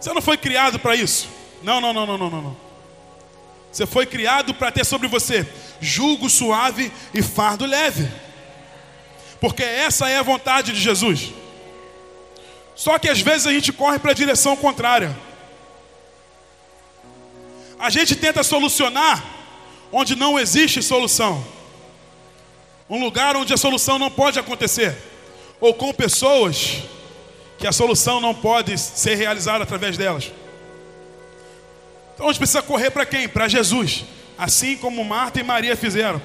[0.00, 1.28] Você não foi criado para isso.
[1.62, 2.56] Não, não, não, não, não, não.
[3.72, 5.48] Você foi criado para ter sobre você
[5.80, 8.08] julgo suave e fardo leve.
[9.40, 11.32] Porque essa é a vontade de Jesus.
[12.74, 15.16] Só que às vezes a gente corre para a direção contrária.
[17.78, 19.22] A gente tenta solucionar
[19.92, 21.44] onde não existe solução.
[22.88, 24.96] Um lugar onde a solução não pode acontecer.
[25.60, 26.82] Ou com pessoas
[27.58, 30.30] que a solução não pode ser realizada através delas.
[32.14, 33.28] Então a gente precisa correr para quem?
[33.28, 34.04] Para Jesus.
[34.36, 36.20] Assim como Marta e Maria fizeram.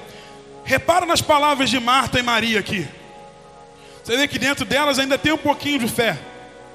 [0.64, 2.86] Repara nas palavras de Marta e Maria aqui.
[4.04, 6.18] Você vê que dentro delas ainda tem um pouquinho de fé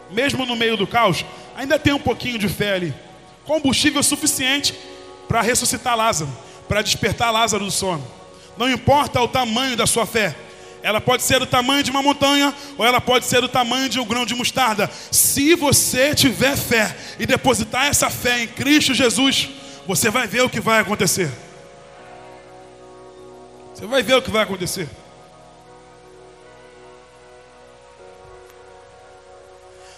[0.10, 2.93] mesmo no meio do caos, ainda tem um pouquinho de fé ali.
[3.45, 4.74] Combustível suficiente
[5.28, 6.32] para ressuscitar Lázaro,
[6.67, 8.06] para despertar Lázaro do sono.
[8.57, 10.35] Não importa o tamanho da sua fé.
[10.81, 13.99] Ela pode ser do tamanho de uma montanha ou ela pode ser do tamanho de
[13.99, 14.89] um grão de mostarda.
[15.11, 19.49] Se você tiver fé e depositar essa fé em Cristo Jesus,
[19.87, 21.31] você vai ver o que vai acontecer.
[23.73, 24.87] Você vai ver o que vai acontecer.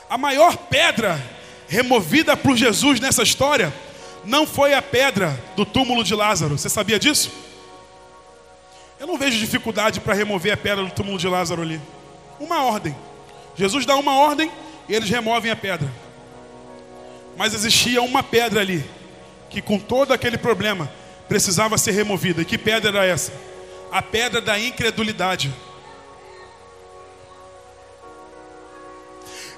[0.09, 1.21] A maior pedra
[1.67, 3.73] removida por Jesus nessa história
[4.23, 6.57] não foi a pedra do túmulo de Lázaro.
[6.57, 7.29] Você sabia disso?
[8.99, 11.79] Eu não vejo dificuldade para remover a pedra do túmulo de Lázaro ali.
[12.39, 12.95] Uma ordem.
[13.55, 14.51] Jesus dá uma ordem
[14.87, 15.91] e eles removem a pedra.
[17.35, 18.83] Mas existia uma pedra ali,
[19.49, 20.91] que com todo aquele problema
[21.27, 22.41] precisava ser removida.
[22.41, 23.31] E que pedra era essa?
[23.91, 25.53] A pedra da incredulidade.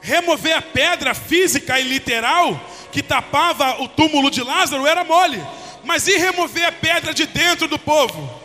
[0.01, 2.59] remover a pedra física e literal
[2.91, 5.41] que tapava o túmulo de Lázaro era mole,
[5.83, 8.38] mas e remover a pedra de dentro do povo?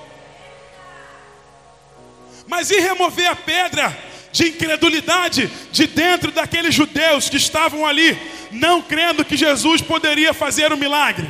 [2.47, 3.97] Mas e remover a pedra
[4.33, 8.19] de incredulidade de dentro daqueles judeus que estavam ali,
[8.51, 11.29] não crendo que Jesus poderia fazer um milagre?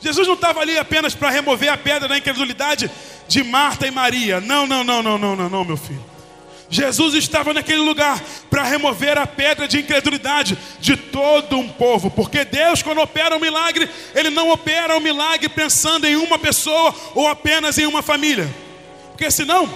[0.00, 2.90] Jesus não estava ali apenas para remover a pedra da incredulidade
[3.28, 4.40] de Marta e Maria.
[4.40, 6.09] Não, não, não, não, não, não, não, meu filho.
[6.70, 12.44] Jesus estava naquele lugar para remover a pedra de incredulidade de todo um povo, porque
[12.44, 17.26] Deus, quando opera um milagre, Ele não opera um milagre pensando em uma pessoa ou
[17.26, 18.48] apenas em uma família,
[19.10, 19.68] porque senão,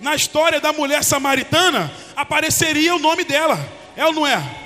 [0.00, 3.58] na história da mulher samaritana, apareceria o nome dela,
[3.96, 4.63] é ou não é?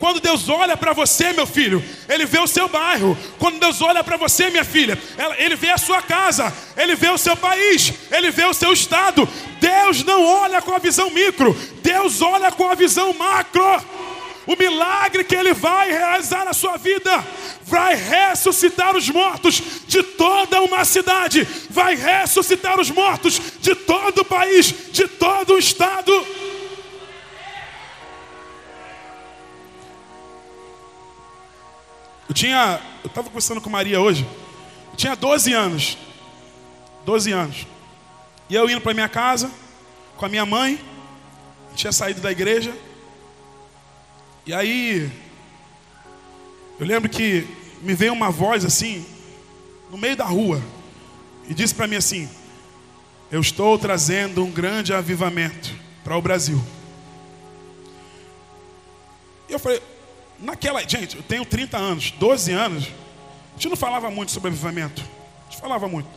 [0.00, 3.16] Quando Deus olha para você, meu filho, Ele vê o seu bairro.
[3.38, 4.98] Quando Deus olha para você, minha filha,
[5.36, 9.28] Ele vê a sua casa, Ele vê o seu país, Ele vê o seu estado.
[9.60, 13.62] Deus não olha com a visão micro, Deus olha com a visão macro.
[14.46, 17.22] O milagre que Ele vai realizar na sua vida
[17.64, 24.24] vai ressuscitar os mortos de toda uma cidade, vai ressuscitar os mortos de todo o
[24.24, 26.10] país, de todo o estado.
[32.30, 34.24] Eu tinha, eu estava conversando com Maria hoje.
[34.92, 35.98] Eu tinha 12 anos.
[37.04, 37.66] 12 anos.
[38.48, 39.50] E eu indo para minha casa
[40.16, 40.80] com a minha mãe.
[41.74, 42.72] Tinha saído da igreja.
[44.46, 45.10] E aí
[46.78, 47.48] eu lembro que
[47.82, 49.04] me veio uma voz assim
[49.90, 50.62] no meio da rua
[51.48, 52.30] e disse para mim assim:
[53.28, 56.62] Eu estou trazendo um grande avivamento para o Brasil.
[59.48, 59.82] E eu falei,
[60.40, 65.02] Naquela, gente, eu tenho 30 anos, 12 anos, a gente não falava muito sobre avivamento.
[65.46, 66.08] A gente falava muito.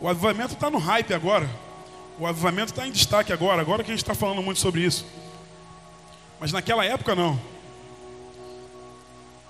[0.00, 1.48] O avivamento está no hype agora.
[2.18, 5.04] O avivamento está em destaque agora, agora que a gente está falando muito sobre isso.
[6.40, 7.38] Mas naquela época não.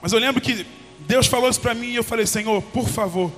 [0.03, 0.67] Mas eu lembro que
[1.01, 3.33] Deus falou isso para mim e eu falei, Senhor, por favor,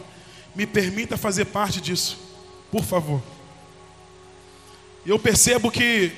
[0.55, 2.19] me permita fazer parte disso.
[2.71, 3.23] Por favor.
[5.05, 6.13] E eu percebo que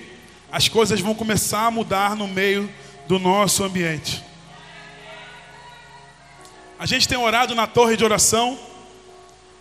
[0.51, 2.71] as coisas vão começar a mudar no meio
[3.09, 4.30] do nosso ambiente.
[6.81, 8.59] A gente tem orado na torre de oração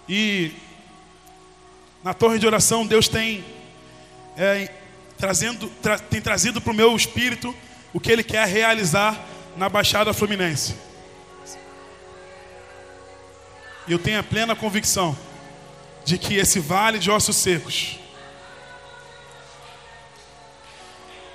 [0.07, 0.53] e
[2.01, 3.43] na torre de oração Deus tem
[4.37, 4.71] é,
[5.17, 7.53] trazendo, tra, tem trazido para o meu espírito
[7.91, 9.21] o que Ele quer realizar
[9.57, 10.75] na Baixada Fluminense.
[13.85, 15.13] E eu tenho a plena convicção
[16.05, 17.99] de que esse vale de ossos secos,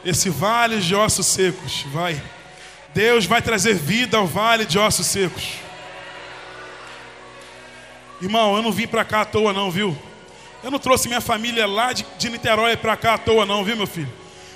[0.02, 2.22] esse vale de ossos secos, vai,
[2.94, 5.63] Deus vai trazer vida ao vale de ossos secos.
[8.20, 9.96] Irmão, eu não vim para cá à toa, não, viu?
[10.62, 13.76] Eu não trouxe minha família lá de, de Niterói para cá à toa, não, viu,
[13.76, 14.10] meu filho?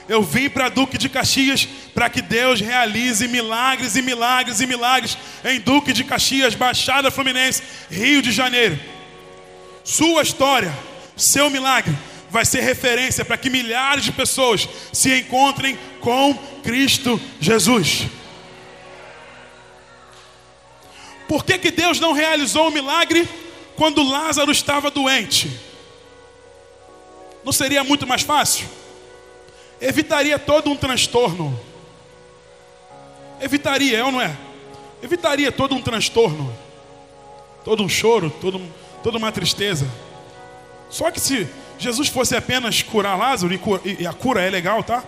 [0.09, 5.19] Eu vim para Duque de Caxias para que Deus realize milagres e milagres e milagres
[5.45, 8.81] em Duque de Caxias, Baixada Fluminense, Rio de Janeiro.
[9.85, 10.73] Sua história,
[11.15, 11.95] seu milagre,
[12.31, 18.07] vai ser referência para que milhares de pessoas se encontrem com Cristo Jesus.
[21.27, 23.29] Por que, que Deus não realizou o milagre
[23.79, 25.49] quando Lázaro estava doente?
[27.45, 28.67] Não seria muito mais fácil?
[29.81, 31.59] Evitaria todo um transtorno.
[33.41, 34.37] Evitaria, é ou não é?
[35.01, 36.53] Evitaria todo um transtorno,
[37.65, 38.61] todo um choro, todo,
[39.01, 39.89] toda uma tristeza.
[40.91, 45.05] Só que se Jesus fosse apenas curar Lázaro, e, a cura é legal, tá?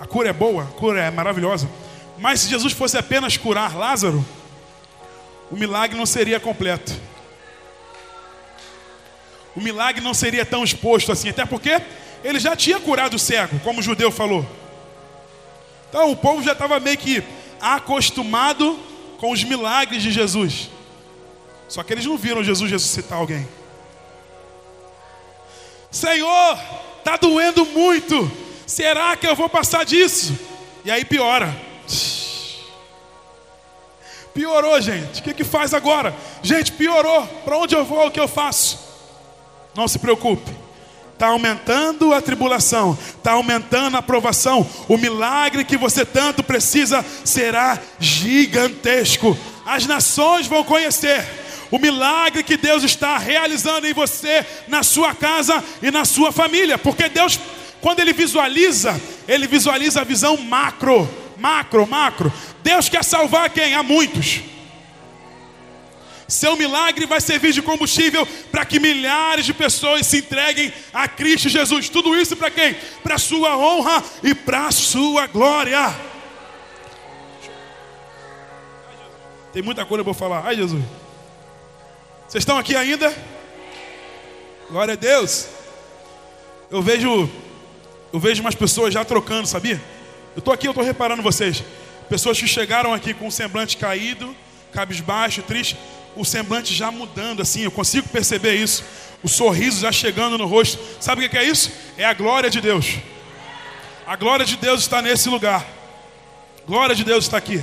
[0.00, 1.68] A cura é boa, a cura é maravilhosa.
[2.16, 4.24] Mas se Jesus fosse apenas curar Lázaro,
[5.50, 7.01] o milagre não seria completo
[9.54, 11.80] o milagre não seria tão exposto assim, até porque
[12.24, 14.46] ele já tinha curado o cego, como o judeu falou.
[15.88, 17.22] Então o povo já estava meio que
[17.60, 18.78] acostumado
[19.18, 20.70] com os milagres de Jesus.
[21.68, 23.46] Só que eles não viram Jesus ressuscitar alguém.
[25.90, 26.58] Senhor,
[26.98, 28.30] está doendo muito.
[28.66, 30.38] Será que eu vou passar disso?
[30.84, 31.54] E aí piora.
[34.32, 35.20] Piorou, gente.
[35.20, 36.14] O que, que faz agora?
[36.42, 37.26] Gente, piorou.
[37.44, 38.06] Para onde eu vou?
[38.06, 38.78] O que eu faço?
[39.74, 40.50] Não se preocupe.
[41.12, 44.68] Está aumentando a tribulação, está aumentando a provação.
[44.88, 49.38] O milagre que você tanto precisa será gigantesco.
[49.64, 51.24] As nações vão conhecer
[51.70, 56.76] o milagre que Deus está realizando em você, na sua casa e na sua família.
[56.76, 57.38] Porque Deus,
[57.80, 61.08] quando Ele visualiza, Ele visualiza a visão macro,
[61.38, 62.32] macro, macro.
[62.62, 63.74] Deus quer salvar quem?
[63.74, 64.51] A muitos.
[66.32, 71.50] Seu milagre vai servir de combustível para que milhares de pessoas se entreguem a Cristo
[71.50, 71.90] Jesus.
[71.90, 72.74] Tudo isso para quem?
[73.02, 75.94] Para sua honra e para sua glória.
[79.52, 80.46] Tem muita coisa para falar.
[80.46, 80.82] Ai, Jesus.
[82.26, 83.14] Vocês estão aqui ainda?
[84.70, 85.48] Glória a Deus.
[86.70, 87.30] Eu vejo
[88.10, 89.78] eu vejo umas pessoas já trocando, sabia?
[90.34, 91.62] Eu estou aqui, eu estou reparando vocês.
[92.08, 94.34] Pessoas que chegaram aqui com um semblante caído,
[94.72, 95.76] cabisbaixo, triste
[96.16, 98.84] o semblante já mudando assim, eu consigo perceber isso.
[99.22, 100.78] O sorriso já chegando no rosto.
[101.00, 101.70] Sabe o que é isso?
[101.96, 102.96] É a glória de Deus.
[104.06, 105.66] A glória de Deus está nesse lugar.
[106.66, 107.62] Glória de Deus está aqui.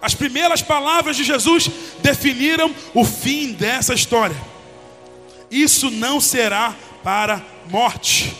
[0.00, 1.70] As primeiras palavras de Jesus
[2.02, 4.36] definiram o fim dessa história.
[5.50, 8.34] Isso não será para morte.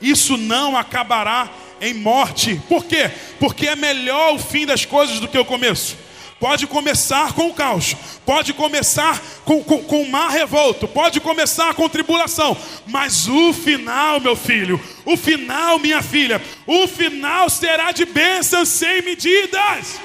[0.00, 1.48] Isso não acabará
[1.80, 2.60] em morte.
[2.68, 3.10] Por quê?
[3.38, 5.96] Porque é melhor o fim das coisas do que o começo.
[6.38, 7.96] Pode começar com o caos,
[8.26, 12.54] pode começar com, com, com o mar revolto, pode começar com tribulação,
[12.86, 19.00] mas o final, meu filho, o final, minha filha, o final será de bênçãos sem
[19.00, 19.98] medidas.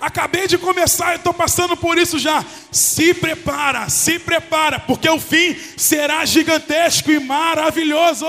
[0.00, 2.44] Acabei de começar e estou passando por isso já.
[2.70, 8.26] Se prepara, se prepara, porque o fim será gigantesco e maravilhoso.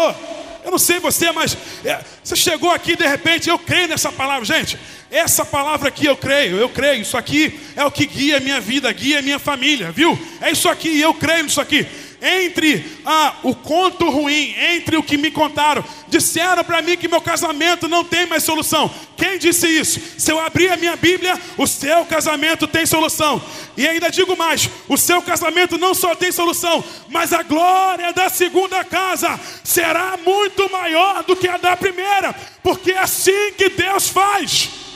[0.64, 4.44] Eu não sei você, mas é, você chegou aqui de repente, eu creio nessa palavra,
[4.44, 4.78] gente.
[5.10, 7.02] Essa palavra aqui eu creio, eu creio.
[7.02, 10.18] Isso aqui é o que guia a minha vida, guia a minha família, viu?
[10.42, 11.88] É isso aqui, eu creio nisso aqui
[12.22, 15.84] entre ah, o conto ruim, entre o que me contaram.
[16.08, 18.92] Disseram para mim que meu casamento não tem mais solução.
[19.16, 20.00] Quem disse isso?
[20.18, 23.42] Se eu abrir a minha Bíblia, o seu casamento tem solução.
[23.76, 28.30] E ainda digo mais: o seu casamento não só tem solução, mas a glória da
[28.30, 34.10] segunda casa será muito maior do que a da primeira, porque é assim que Deus
[34.10, 34.87] faz.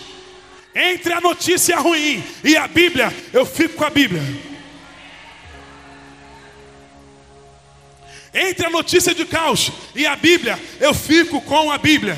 [0.74, 4.22] Entre a notícia ruim e a Bíblia, eu fico com a Bíblia.
[8.34, 12.18] Entre a notícia de caos e a Bíblia, eu fico com a Bíblia.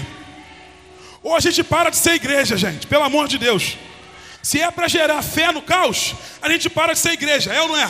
[1.24, 3.78] Ou a gente para de ser igreja, gente, pelo amor de Deus.
[4.44, 7.70] Se é para gerar fé no caos, a gente para de ser igreja, é ou
[7.70, 7.90] não é?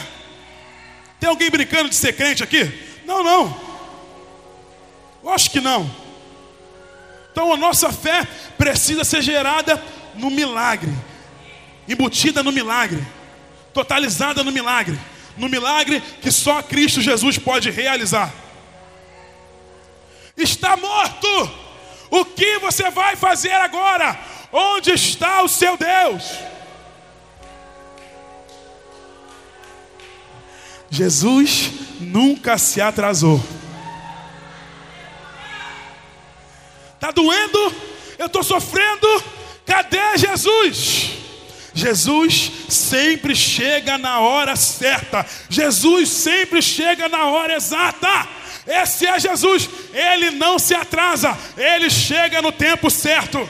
[1.20, 2.72] Tem alguém brincando de ser crente aqui?
[3.06, 3.60] Não, não.
[5.22, 5.90] Eu acho que não.
[7.32, 8.26] Então a nossa fé
[8.58, 9.82] precisa ser gerada
[10.16, 10.92] no milagre,
[11.88, 13.06] embutida no milagre,
[13.74, 14.98] totalizada no milagre
[15.38, 18.34] no milagre que só Cristo Jesus pode realizar.
[20.36, 21.28] Está morto.
[22.10, 24.20] O que você vai fazer agora?
[24.52, 26.32] Onde está o seu Deus?
[30.90, 33.44] Jesus nunca se atrasou.
[36.94, 37.76] Está doendo?
[38.20, 39.08] Eu estou sofrendo?
[39.66, 41.12] Cadê Jesus?
[41.74, 45.26] Jesus sempre chega na hora certa.
[45.50, 48.28] Jesus sempre chega na hora exata.
[48.68, 49.70] Esse é Jesus.
[49.94, 51.38] Ele não se atrasa.
[51.58, 53.50] Ele chega no tempo certo.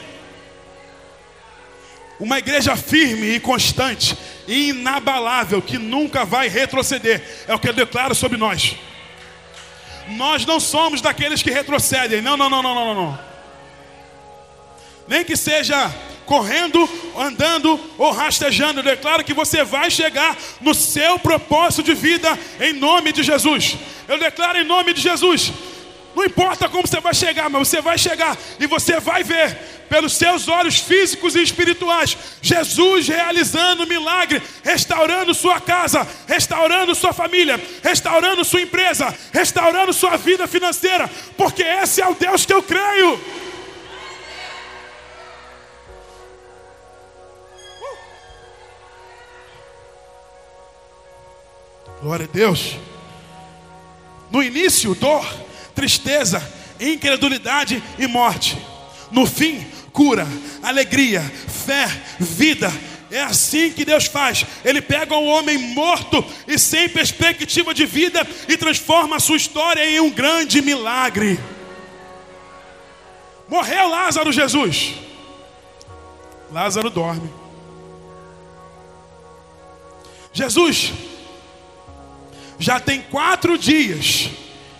[2.18, 7.44] Uma igreja firme e constante, e inabalável, que nunca vai retroceder.
[7.46, 8.76] É o que eu declaro sobre nós.
[10.08, 12.22] Nós não somos daqueles que retrocedem.
[12.22, 13.33] Não, não, não, não, não, não.
[15.06, 15.92] Nem que seja
[16.24, 18.80] correndo, andando ou rastejando.
[18.80, 23.76] Eu declaro que você vai chegar no seu propósito de vida em nome de Jesus.
[24.08, 25.52] Eu declaro em nome de Jesus.
[26.14, 29.56] Não importa como você vai chegar, mas você vai chegar e você vai ver
[29.88, 37.60] pelos seus olhos físicos e espirituais Jesus realizando milagre, restaurando sua casa, restaurando sua família,
[37.82, 43.20] restaurando sua empresa, restaurando sua vida financeira, porque esse é o Deus que eu creio.
[52.04, 52.76] Glória a Deus.
[54.30, 55.24] No início, dor,
[55.74, 56.38] tristeza,
[56.78, 58.58] incredulidade e morte.
[59.10, 60.28] No fim, cura,
[60.62, 61.86] alegria, fé,
[62.20, 62.70] vida.
[63.10, 64.44] É assim que Deus faz.
[64.62, 69.82] Ele pega um homem morto e sem perspectiva de vida e transforma a sua história
[69.88, 71.40] em um grande milagre.
[73.48, 74.92] Morreu Lázaro, Jesus.
[76.52, 77.32] Lázaro dorme.
[80.34, 80.92] Jesus
[82.58, 84.30] já tem quatro dias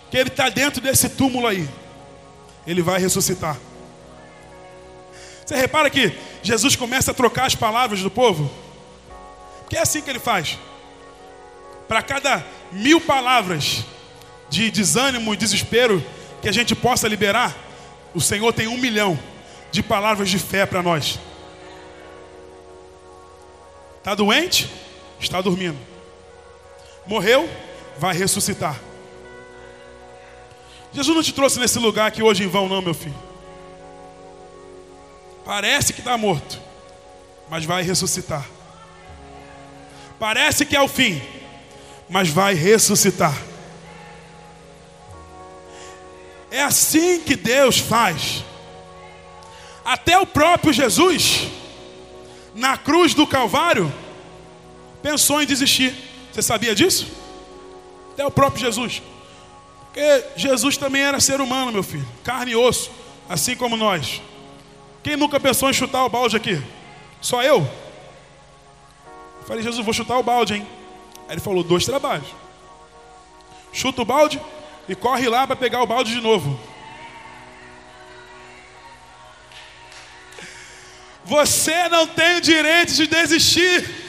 [0.09, 1.67] que ele está dentro desse túmulo aí.
[2.65, 3.57] Ele vai ressuscitar.
[5.45, 8.51] Você repara que Jesus começa a trocar as palavras do povo?
[9.61, 10.57] Porque é assim que ele faz.
[11.87, 13.83] Para cada mil palavras
[14.49, 16.03] de desânimo e desespero
[16.41, 17.55] que a gente possa liberar,
[18.13, 19.19] o Senhor tem um milhão
[19.71, 21.19] de palavras de fé para nós.
[23.99, 24.69] Está doente?
[25.19, 25.94] Está dormindo.
[27.07, 27.49] Morreu?
[27.97, 28.79] vai ressuscitar.
[30.91, 33.15] Jesus não te trouxe nesse lugar aqui hoje em vão, não, meu filho.
[35.43, 36.59] Parece que está morto,
[37.49, 38.45] mas vai ressuscitar.
[40.17, 41.21] Parece que é o fim,
[42.09, 43.35] mas vai ressuscitar.
[46.49, 48.43] É assim que Deus faz.
[49.83, 51.47] Até o próprio Jesus,
[52.55, 53.93] na cruz do Calvário,
[55.03, 56.14] pensou em desistir.
[56.35, 57.07] Você sabia disso?
[58.11, 59.01] Até o próprio Jesus.
[59.85, 62.91] Porque Jesus também era ser humano, meu filho, carne e osso,
[63.29, 64.21] assim como nós.
[65.01, 66.61] Quem nunca pensou em chutar o balde aqui?
[67.21, 67.59] Só eu?
[67.59, 70.67] eu falei, Jesus, vou chutar o balde, hein?
[71.25, 72.27] Aí ele falou: dois trabalhos.
[73.71, 74.41] Chuta o balde
[74.89, 76.59] e corre lá para pegar o balde de novo.
[81.23, 84.04] Você não tem o direito de desistir.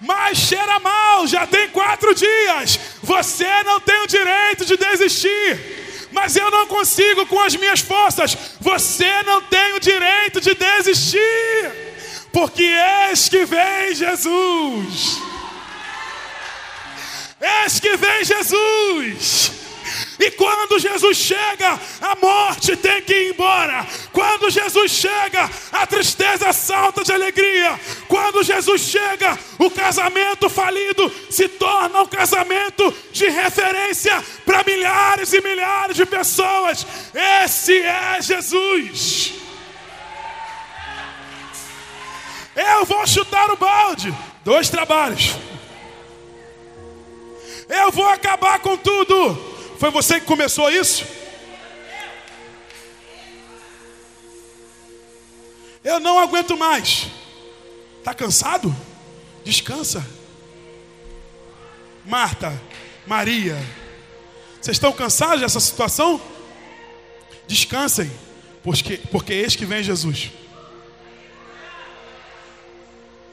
[0.00, 2.80] Mas cheira mal, já tem quatro dias.
[3.02, 6.08] Você não tem o direito de desistir.
[6.10, 8.36] Mas eu não consigo com as minhas forças.
[8.60, 11.72] Você não tem o direito de desistir.
[12.32, 12.62] Porque
[13.08, 15.20] eis que vem Jesus.
[17.40, 19.49] Eis que vem Jesus.
[20.20, 23.86] E quando Jesus chega, a morte tem que ir embora.
[24.12, 27.80] Quando Jesus chega, a tristeza salta de alegria.
[28.06, 35.40] Quando Jesus chega, o casamento falido se torna um casamento de referência para milhares e
[35.40, 36.86] milhares de pessoas.
[37.42, 39.32] Esse é Jesus.
[42.54, 44.14] Eu vou chutar o balde.
[44.44, 45.34] Dois trabalhos.
[47.70, 49.59] Eu vou acabar com tudo.
[49.80, 51.06] Foi você que começou isso?
[55.82, 57.06] Eu não aguento mais.
[57.98, 58.76] Está cansado?
[59.42, 60.06] Descansa.
[62.04, 62.52] Marta,
[63.06, 63.56] Maria,
[64.60, 66.20] vocês estão cansados dessa situação?
[67.46, 68.12] Descansem,
[68.62, 70.30] porque, porque eis que vem Jesus.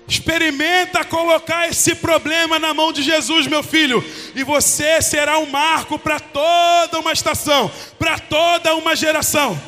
[0.08, 4.02] Experimenta colocar esse problema na mão de Jesus, meu filho,
[4.34, 9.62] e você será um marco para toda uma estação, para toda uma geração.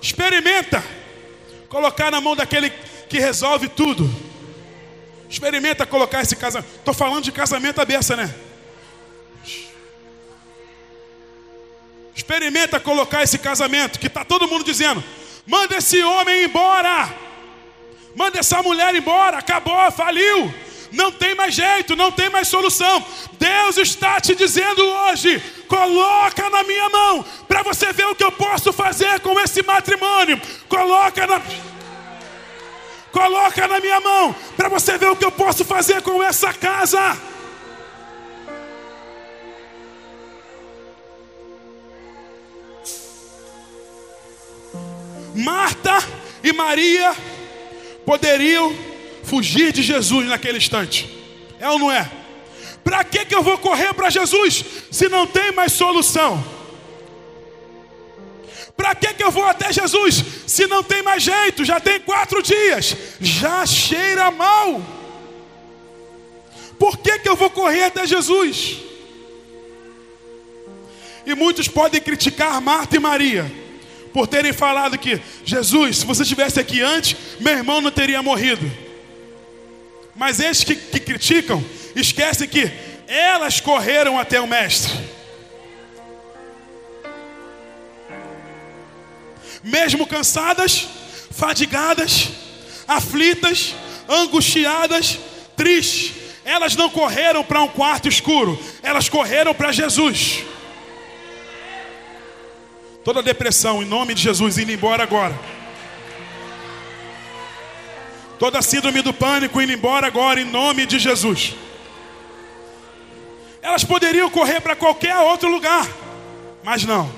[0.00, 0.82] Experimenta
[1.68, 2.70] colocar na mão daquele
[3.10, 4.08] que resolve tudo.
[5.28, 6.76] Experimenta colocar esse casamento.
[6.76, 8.34] Estou falando de casamento aberta, né?
[12.16, 15.04] Experimenta colocar esse casamento que está todo mundo dizendo:
[15.46, 17.27] manda esse homem embora.
[18.14, 20.52] Manda essa mulher embora, acabou, faliu.
[20.90, 23.04] Não tem mais jeito, não tem mais solução.
[23.38, 25.38] Deus está te dizendo hoje:
[25.68, 30.40] coloca na minha mão, para você ver o que eu posso fazer com esse matrimônio.
[30.68, 31.42] Coloca na.
[33.12, 37.16] Coloca na minha mão, para você ver o que eu posso fazer com essa casa.
[45.34, 45.98] Marta
[46.42, 47.14] e Maria
[48.08, 48.74] poderiam
[49.22, 51.06] fugir de Jesus naquele instante.
[51.60, 52.10] É ou não é?
[52.82, 56.42] Para que, que eu vou correr para Jesus se não tem mais solução?
[58.74, 61.66] Para que, que eu vou até Jesus se não tem mais jeito?
[61.66, 64.80] Já tem quatro dias, já cheira mal.
[66.78, 68.78] Por que, que eu vou correr até Jesus?
[71.26, 73.67] E muitos podem criticar Marta e Maria
[74.12, 78.70] por terem falado que Jesus, se você estivesse aqui antes, meu irmão não teria morrido.
[80.14, 82.70] Mas esses que, que criticam, esquecem que
[83.06, 84.92] elas correram até o Mestre.
[89.62, 90.88] Mesmo cansadas,
[91.30, 92.28] fadigadas,
[92.86, 93.74] aflitas,
[94.08, 95.18] angustiadas,
[95.56, 100.42] tristes, elas não correram para um quarto escuro, elas correram para Jesus.
[103.04, 105.38] Toda depressão, em nome de Jesus, indo embora agora.
[108.38, 111.54] Toda síndrome do pânico indo embora agora, em nome de Jesus.
[113.60, 115.86] Elas poderiam correr para qualquer outro lugar,
[116.62, 117.12] mas não,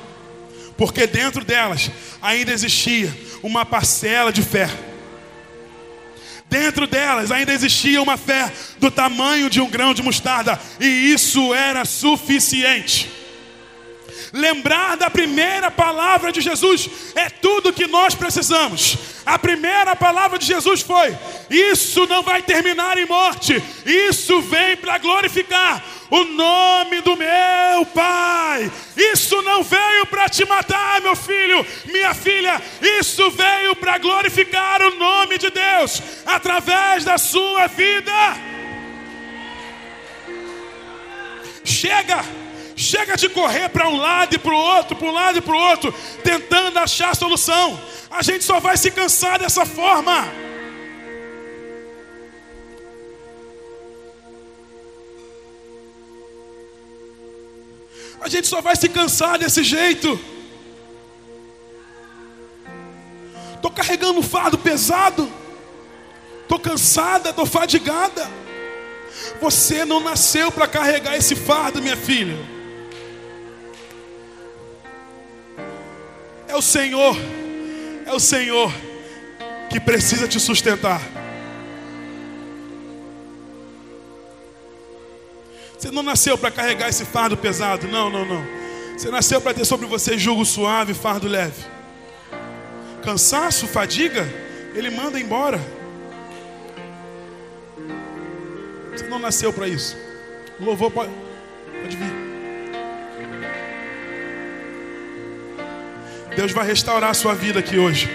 [0.76, 1.90] porque dentro delas
[2.22, 4.68] ainda existia uma parcela de fé.
[6.48, 11.54] Dentro delas ainda existia uma fé do tamanho de um grão de mostarda, e isso
[11.54, 13.19] era suficiente.
[14.32, 18.96] Lembrar da primeira palavra de Jesus é tudo que nós precisamos.
[19.26, 21.16] A primeira palavra de Jesus foi:
[21.50, 28.70] Isso não vai terminar em morte, isso vem para glorificar o nome do meu Pai.
[28.96, 32.62] Isso não veio para te matar, meu filho, minha filha,
[33.00, 38.12] isso veio para glorificar o nome de Deus através da sua vida.
[41.64, 42.39] Chega
[42.80, 45.54] Chega de correr para um lado e para o outro, para um lado e para
[45.54, 47.78] o outro, tentando achar a solução.
[48.10, 50.26] A gente só vai se cansar dessa forma.
[58.18, 60.18] A gente só vai se cansar desse jeito.
[63.56, 65.30] Estou carregando um fardo pesado.
[66.40, 68.26] Estou cansada, estou fadigada.
[69.38, 72.59] Você não nasceu para carregar esse fardo, minha filha.
[76.50, 77.16] É o Senhor,
[78.04, 78.72] é o Senhor
[79.70, 81.00] que precisa te sustentar.
[85.78, 88.44] Você não nasceu para carregar esse fardo pesado, não, não, não.
[88.98, 91.64] Você nasceu para ter sobre você jugo suave, fardo leve.
[93.04, 94.28] cansaço, fadiga,
[94.74, 95.60] Ele manda embora.
[98.92, 99.96] Você não nasceu para isso.
[100.58, 101.12] O louvor pode,
[101.80, 102.19] pode vir.
[106.40, 108.08] Deus vai restaurar a sua vida aqui hoje.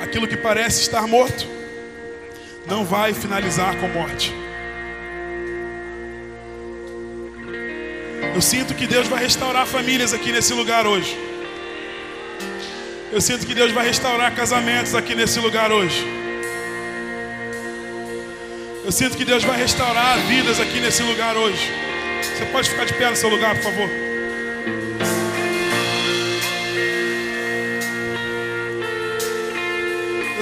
[0.00, 1.46] Aquilo que parece estar morto,
[2.66, 4.32] não vai finalizar com morte.
[8.34, 11.14] Eu sinto que Deus vai restaurar famílias aqui nesse lugar hoje.
[13.12, 16.02] Eu sinto que Deus vai restaurar casamentos aqui nesse lugar hoje.
[18.82, 21.70] Eu sinto que Deus vai restaurar vidas aqui nesse lugar hoje.
[22.22, 24.01] Você pode ficar de pé no seu lugar, por favor.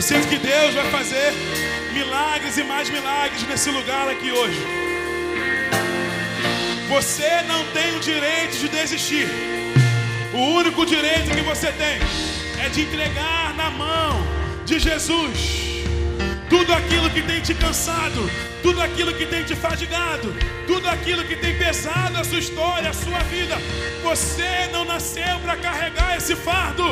[0.01, 1.30] Eu sinto que Deus vai fazer
[1.92, 4.59] milagres e mais milagres nesse lugar aqui hoje.
[6.88, 9.28] Você não tem o direito de desistir.
[10.32, 11.98] O único direito que você tem
[12.64, 14.26] é de entregar na mão
[14.64, 15.84] de Jesus
[16.48, 18.22] tudo aquilo que tem te cansado,
[18.62, 20.34] tudo aquilo que tem te fadigado,
[20.66, 23.59] tudo aquilo que tem pesado a sua história, a sua vida.
[24.03, 26.86] Você não nasceu para carregar esse fardo.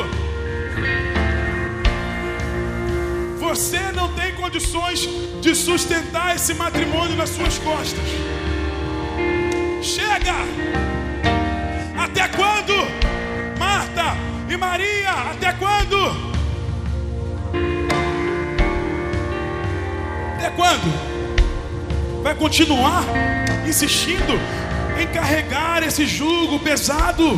[3.59, 5.01] Você não tem condições
[5.41, 8.05] de sustentar esse matrimônio nas suas costas.
[9.81, 10.33] Chega!
[11.97, 12.73] Até quando?
[13.59, 14.15] Marta
[14.49, 15.97] e Maria, até quando?
[20.37, 22.23] Até quando?
[22.23, 23.03] Vai continuar
[23.67, 24.39] insistindo
[24.97, 27.37] em carregar esse jugo pesado?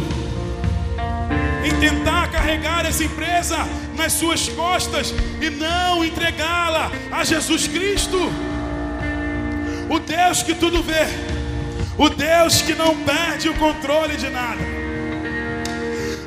[1.65, 3.57] Em tentar carregar essa empresa
[4.01, 8.17] nas suas costas e não entregá-la a Jesus Cristo?
[9.87, 11.05] O Deus que tudo vê,
[11.97, 14.63] o Deus que não perde o controle de nada.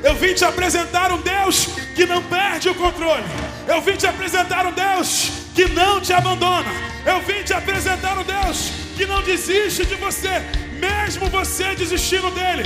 [0.05, 1.67] Eu vim te apresentar um Deus
[1.97, 3.25] que não perde o controle.
[3.67, 6.71] Eu vim te apresentar um Deus que não te abandona.
[7.05, 10.43] Eu vim te apresentar um Deus que não desiste de você,
[10.79, 12.65] mesmo você desistindo dele.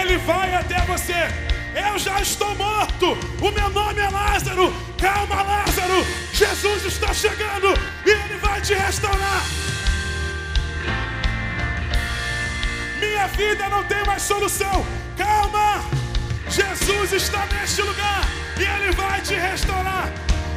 [0.00, 1.49] Ele vai até você.
[1.74, 3.16] Eu já estou morto.
[3.40, 4.72] O meu nome é Lázaro.
[4.98, 6.04] Calma, Lázaro.
[6.32, 7.68] Jesus está chegando
[8.06, 9.42] e ele vai te restaurar.
[12.98, 14.84] Minha vida não tem mais solução.
[15.16, 15.84] Calma.
[16.48, 20.12] Jesus está neste lugar e ele vai te restaurar.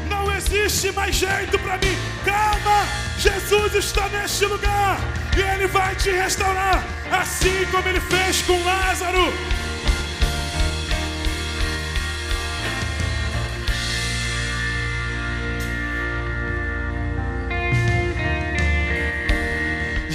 [0.09, 1.97] Não existe mais jeito para mim.
[2.23, 2.85] Calma,
[3.17, 4.97] Jesus está neste lugar
[5.35, 9.33] e Ele vai te restaurar, assim como Ele fez com Lázaro.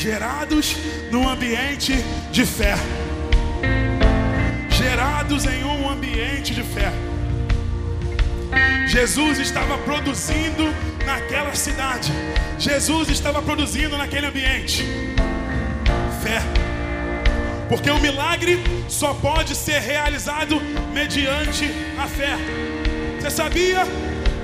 [0.09, 0.75] Gerados
[1.11, 1.93] num ambiente
[2.33, 2.77] de fé.
[4.71, 6.91] Gerados em um ambiente de fé.
[8.87, 10.65] Jesus estava produzindo
[11.05, 12.11] naquela cidade.
[12.59, 14.83] Jesus estava produzindo naquele ambiente.
[16.23, 16.41] Fé.
[17.69, 20.59] Porque o milagre só pode ser realizado
[20.95, 21.67] mediante
[21.99, 22.35] a fé.
[23.21, 23.85] Você sabia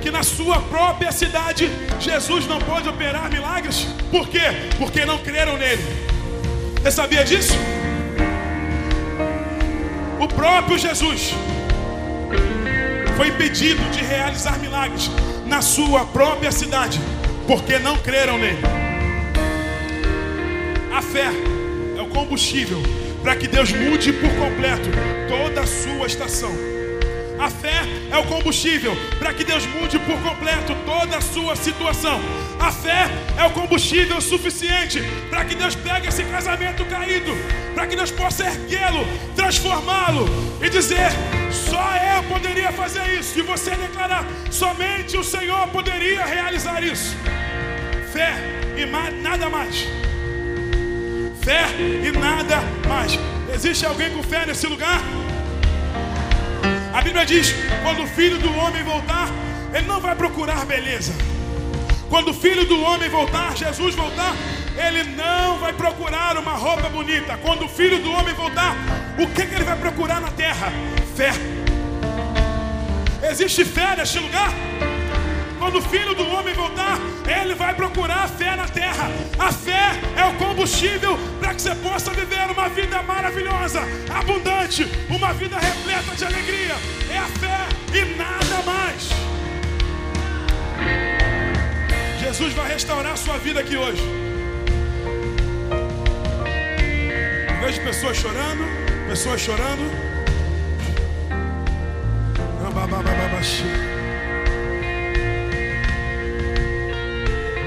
[0.05, 1.67] que na sua própria cidade
[1.99, 3.87] Jesus não pode operar milagres?
[4.11, 4.69] Por quê?
[4.77, 5.81] Porque não creram nele.
[6.79, 7.53] Você sabia disso?
[10.19, 11.33] O próprio Jesus
[13.17, 15.09] foi impedido de realizar milagres
[15.47, 17.01] na sua própria cidade,
[17.47, 18.61] porque não creram nele.
[20.95, 21.31] A fé
[21.97, 22.77] é o combustível
[23.23, 24.87] para que Deus mude por completo
[25.27, 26.74] toda a sua estação.
[27.39, 27.81] A fé
[28.11, 32.19] é o combustível para que Deus mude por completo toda a sua situação.
[32.59, 37.31] A fé é o combustível suficiente para que Deus pegue esse casamento caído,
[37.73, 39.05] para que Deus possa erguê-lo,
[39.35, 40.25] transformá-lo
[40.61, 41.09] e dizer:
[41.51, 43.37] só eu poderia fazer isso.
[43.37, 47.15] E você declarar: somente o Senhor poderia realizar isso.
[48.13, 48.33] Fé
[48.77, 48.85] e
[49.21, 49.85] nada mais.
[51.43, 51.65] Fé
[52.03, 53.19] e nada mais.
[53.53, 55.01] Existe alguém com fé nesse lugar?
[56.95, 59.27] A Bíblia diz: quando o filho do homem voltar,
[59.73, 61.13] ele não vai procurar beleza.
[62.09, 64.33] Quando o filho do homem voltar, Jesus voltar,
[64.77, 67.37] ele não vai procurar uma roupa bonita.
[67.43, 68.73] Quando o filho do homem voltar,
[69.19, 70.71] o que, que ele vai procurar na terra?
[71.17, 71.31] Fé.
[73.29, 74.53] Existe fé neste lugar?
[75.65, 79.09] Quando o filho do homem voltar, ele vai procurar a fé na terra.
[79.39, 83.81] A fé é o combustível para que você possa viver uma vida maravilhosa,
[84.13, 86.75] abundante, uma vida repleta de alegria.
[87.11, 87.67] É a fé
[87.99, 89.09] e nada mais.
[92.19, 94.03] Jesus vai restaurar a sua vida aqui hoje.
[97.49, 98.63] Eu vejo pessoas chorando,
[99.09, 100.05] pessoas chorando.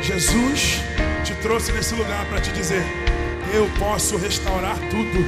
[0.09, 0.81] Jesus
[1.23, 2.83] te trouxe nesse lugar para te dizer:
[3.53, 5.19] eu posso restaurar tudo.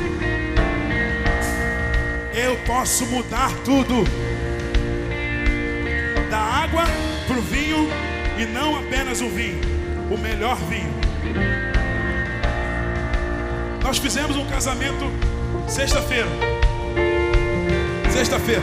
[2.32, 4.04] Eu posso mudar tudo.
[6.30, 6.84] Da água
[7.26, 7.90] para o vinho
[8.38, 9.60] e não apenas o vinho,
[10.10, 10.94] o melhor vinho.
[13.84, 15.12] Nós fizemos um casamento
[15.68, 16.28] sexta-feira.
[18.10, 18.62] Sexta-feira.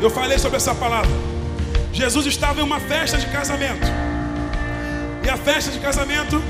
[0.00, 1.12] Eu falei sobre essa palavra.
[1.92, 4.03] Jesus estava em uma festa de casamento.
[5.24, 6.42] E a festa de casamento,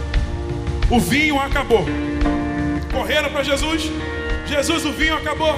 [0.90, 1.86] o vinho acabou.
[2.92, 3.90] Correram para Jesus.
[4.46, 5.54] Jesus, o vinho acabou.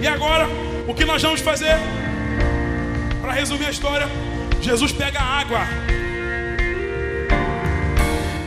[0.00, 0.48] E agora,
[0.86, 1.76] o que nós vamos fazer?
[3.20, 4.08] Para resumir a história,
[4.60, 5.60] Jesus pega a água.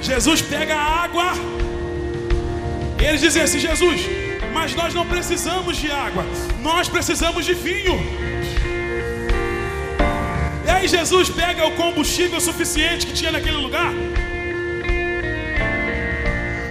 [0.02, 1.34] Jesus pega a água.
[3.00, 4.02] E eles dizem assim: Jesus,
[4.54, 6.26] mas nós não precisamos de água,
[6.62, 7.98] nós precisamos de vinho.
[10.78, 13.92] Aí Jesus pega o combustível suficiente que tinha naquele lugar,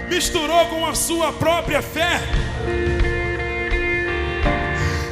[0.07, 2.21] misturou com a sua própria fé.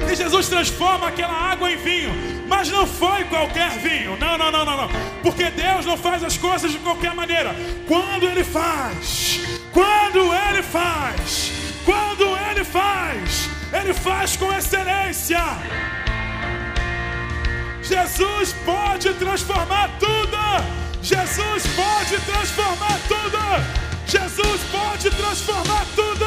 [0.09, 2.09] E Jesus transforma aquela água em vinho.
[2.47, 4.15] Mas não foi qualquer vinho.
[4.17, 4.89] Não, não, não, não, não.
[5.21, 7.53] Porque Deus não faz as coisas de qualquer maneira.
[7.85, 9.41] Quando Ele faz,
[9.73, 11.51] quando Ele faz,
[11.83, 15.43] quando Ele faz, Ele faz com excelência.
[17.87, 20.37] Jesus pode transformar tudo.
[21.03, 23.37] Jesus pode transformar tudo.
[24.07, 26.25] Jesus pode transformar tudo.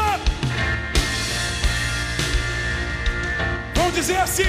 [3.74, 4.44] Vão dizer assim: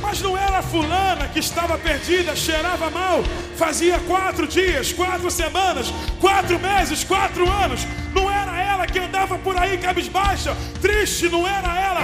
[0.00, 3.24] mas não era fulana que estava perdida, cheirava mal,
[3.56, 7.80] fazia quatro dias, quatro semanas, quatro meses, quatro anos.
[8.14, 12.02] Não era ela que andava por aí cabisbaixa, triste, não era ela.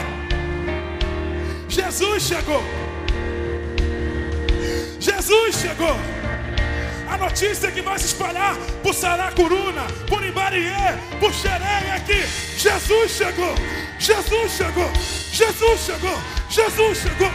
[1.68, 2.87] Jesus chegou.
[5.18, 5.96] Jesus chegou.
[7.10, 8.54] A notícia que vai se espalhar
[8.84, 12.22] por Saracuruna, por Imbariê, por Xerém aqui.
[12.56, 13.54] Jesus chegou.
[13.98, 14.92] Jesus chegou.
[15.32, 16.18] Jesus chegou.
[16.48, 17.32] Jesus chegou.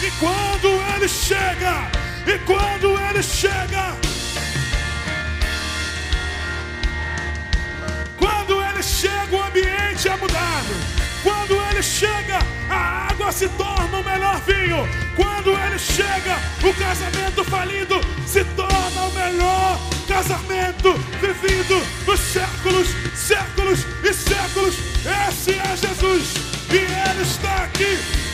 [0.00, 1.90] E quando ele chega,
[2.26, 3.94] e quando ele chega,
[8.16, 9.37] quando ele chega,
[11.22, 12.38] Quando ele chega,
[12.70, 14.88] a água se torna o melhor vinho.
[15.16, 23.80] Quando ele chega, o casamento falido se torna o melhor casamento vivido nos séculos, séculos
[24.04, 24.74] e séculos.
[25.28, 26.34] Esse é Jesus
[26.70, 28.27] e ele está aqui.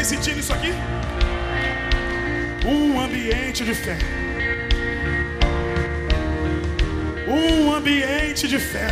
[0.00, 0.72] Alguém sentindo isso aqui?
[2.66, 3.98] Um ambiente de fé.
[7.28, 8.88] Um ambiente de fé.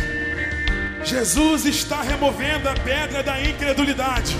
[1.03, 4.35] Jesus está removendo a pedra da incredulidade.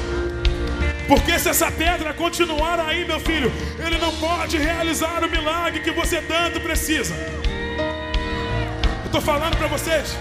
[1.07, 5.91] Porque se essa pedra continuar aí, meu filho, ele não pode realizar o milagre que
[5.91, 7.15] você tanto precisa.
[9.01, 10.15] Eu estou falando para vocês.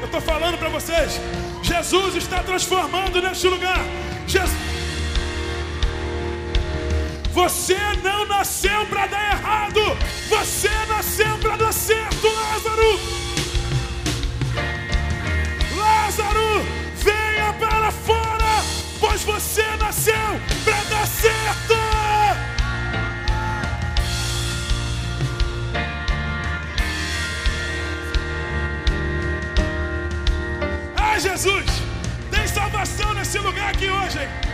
[0.00, 1.18] Eu estou falando para vocês.
[1.62, 3.82] Jesus está transformando neste lugar.
[4.26, 4.73] Jesus...
[7.34, 9.80] Você não nasceu para dar errado.
[10.28, 13.00] Você nasceu para dar certo, Lázaro.
[15.76, 16.64] Lázaro,
[16.94, 18.62] venha para fora,
[19.00, 20.14] pois você nasceu
[20.64, 21.74] para dar certo.
[30.96, 31.64] Ah, Jesus,
[32.30, 34.53] tem salvação nesse lugar aqui hoje, hein?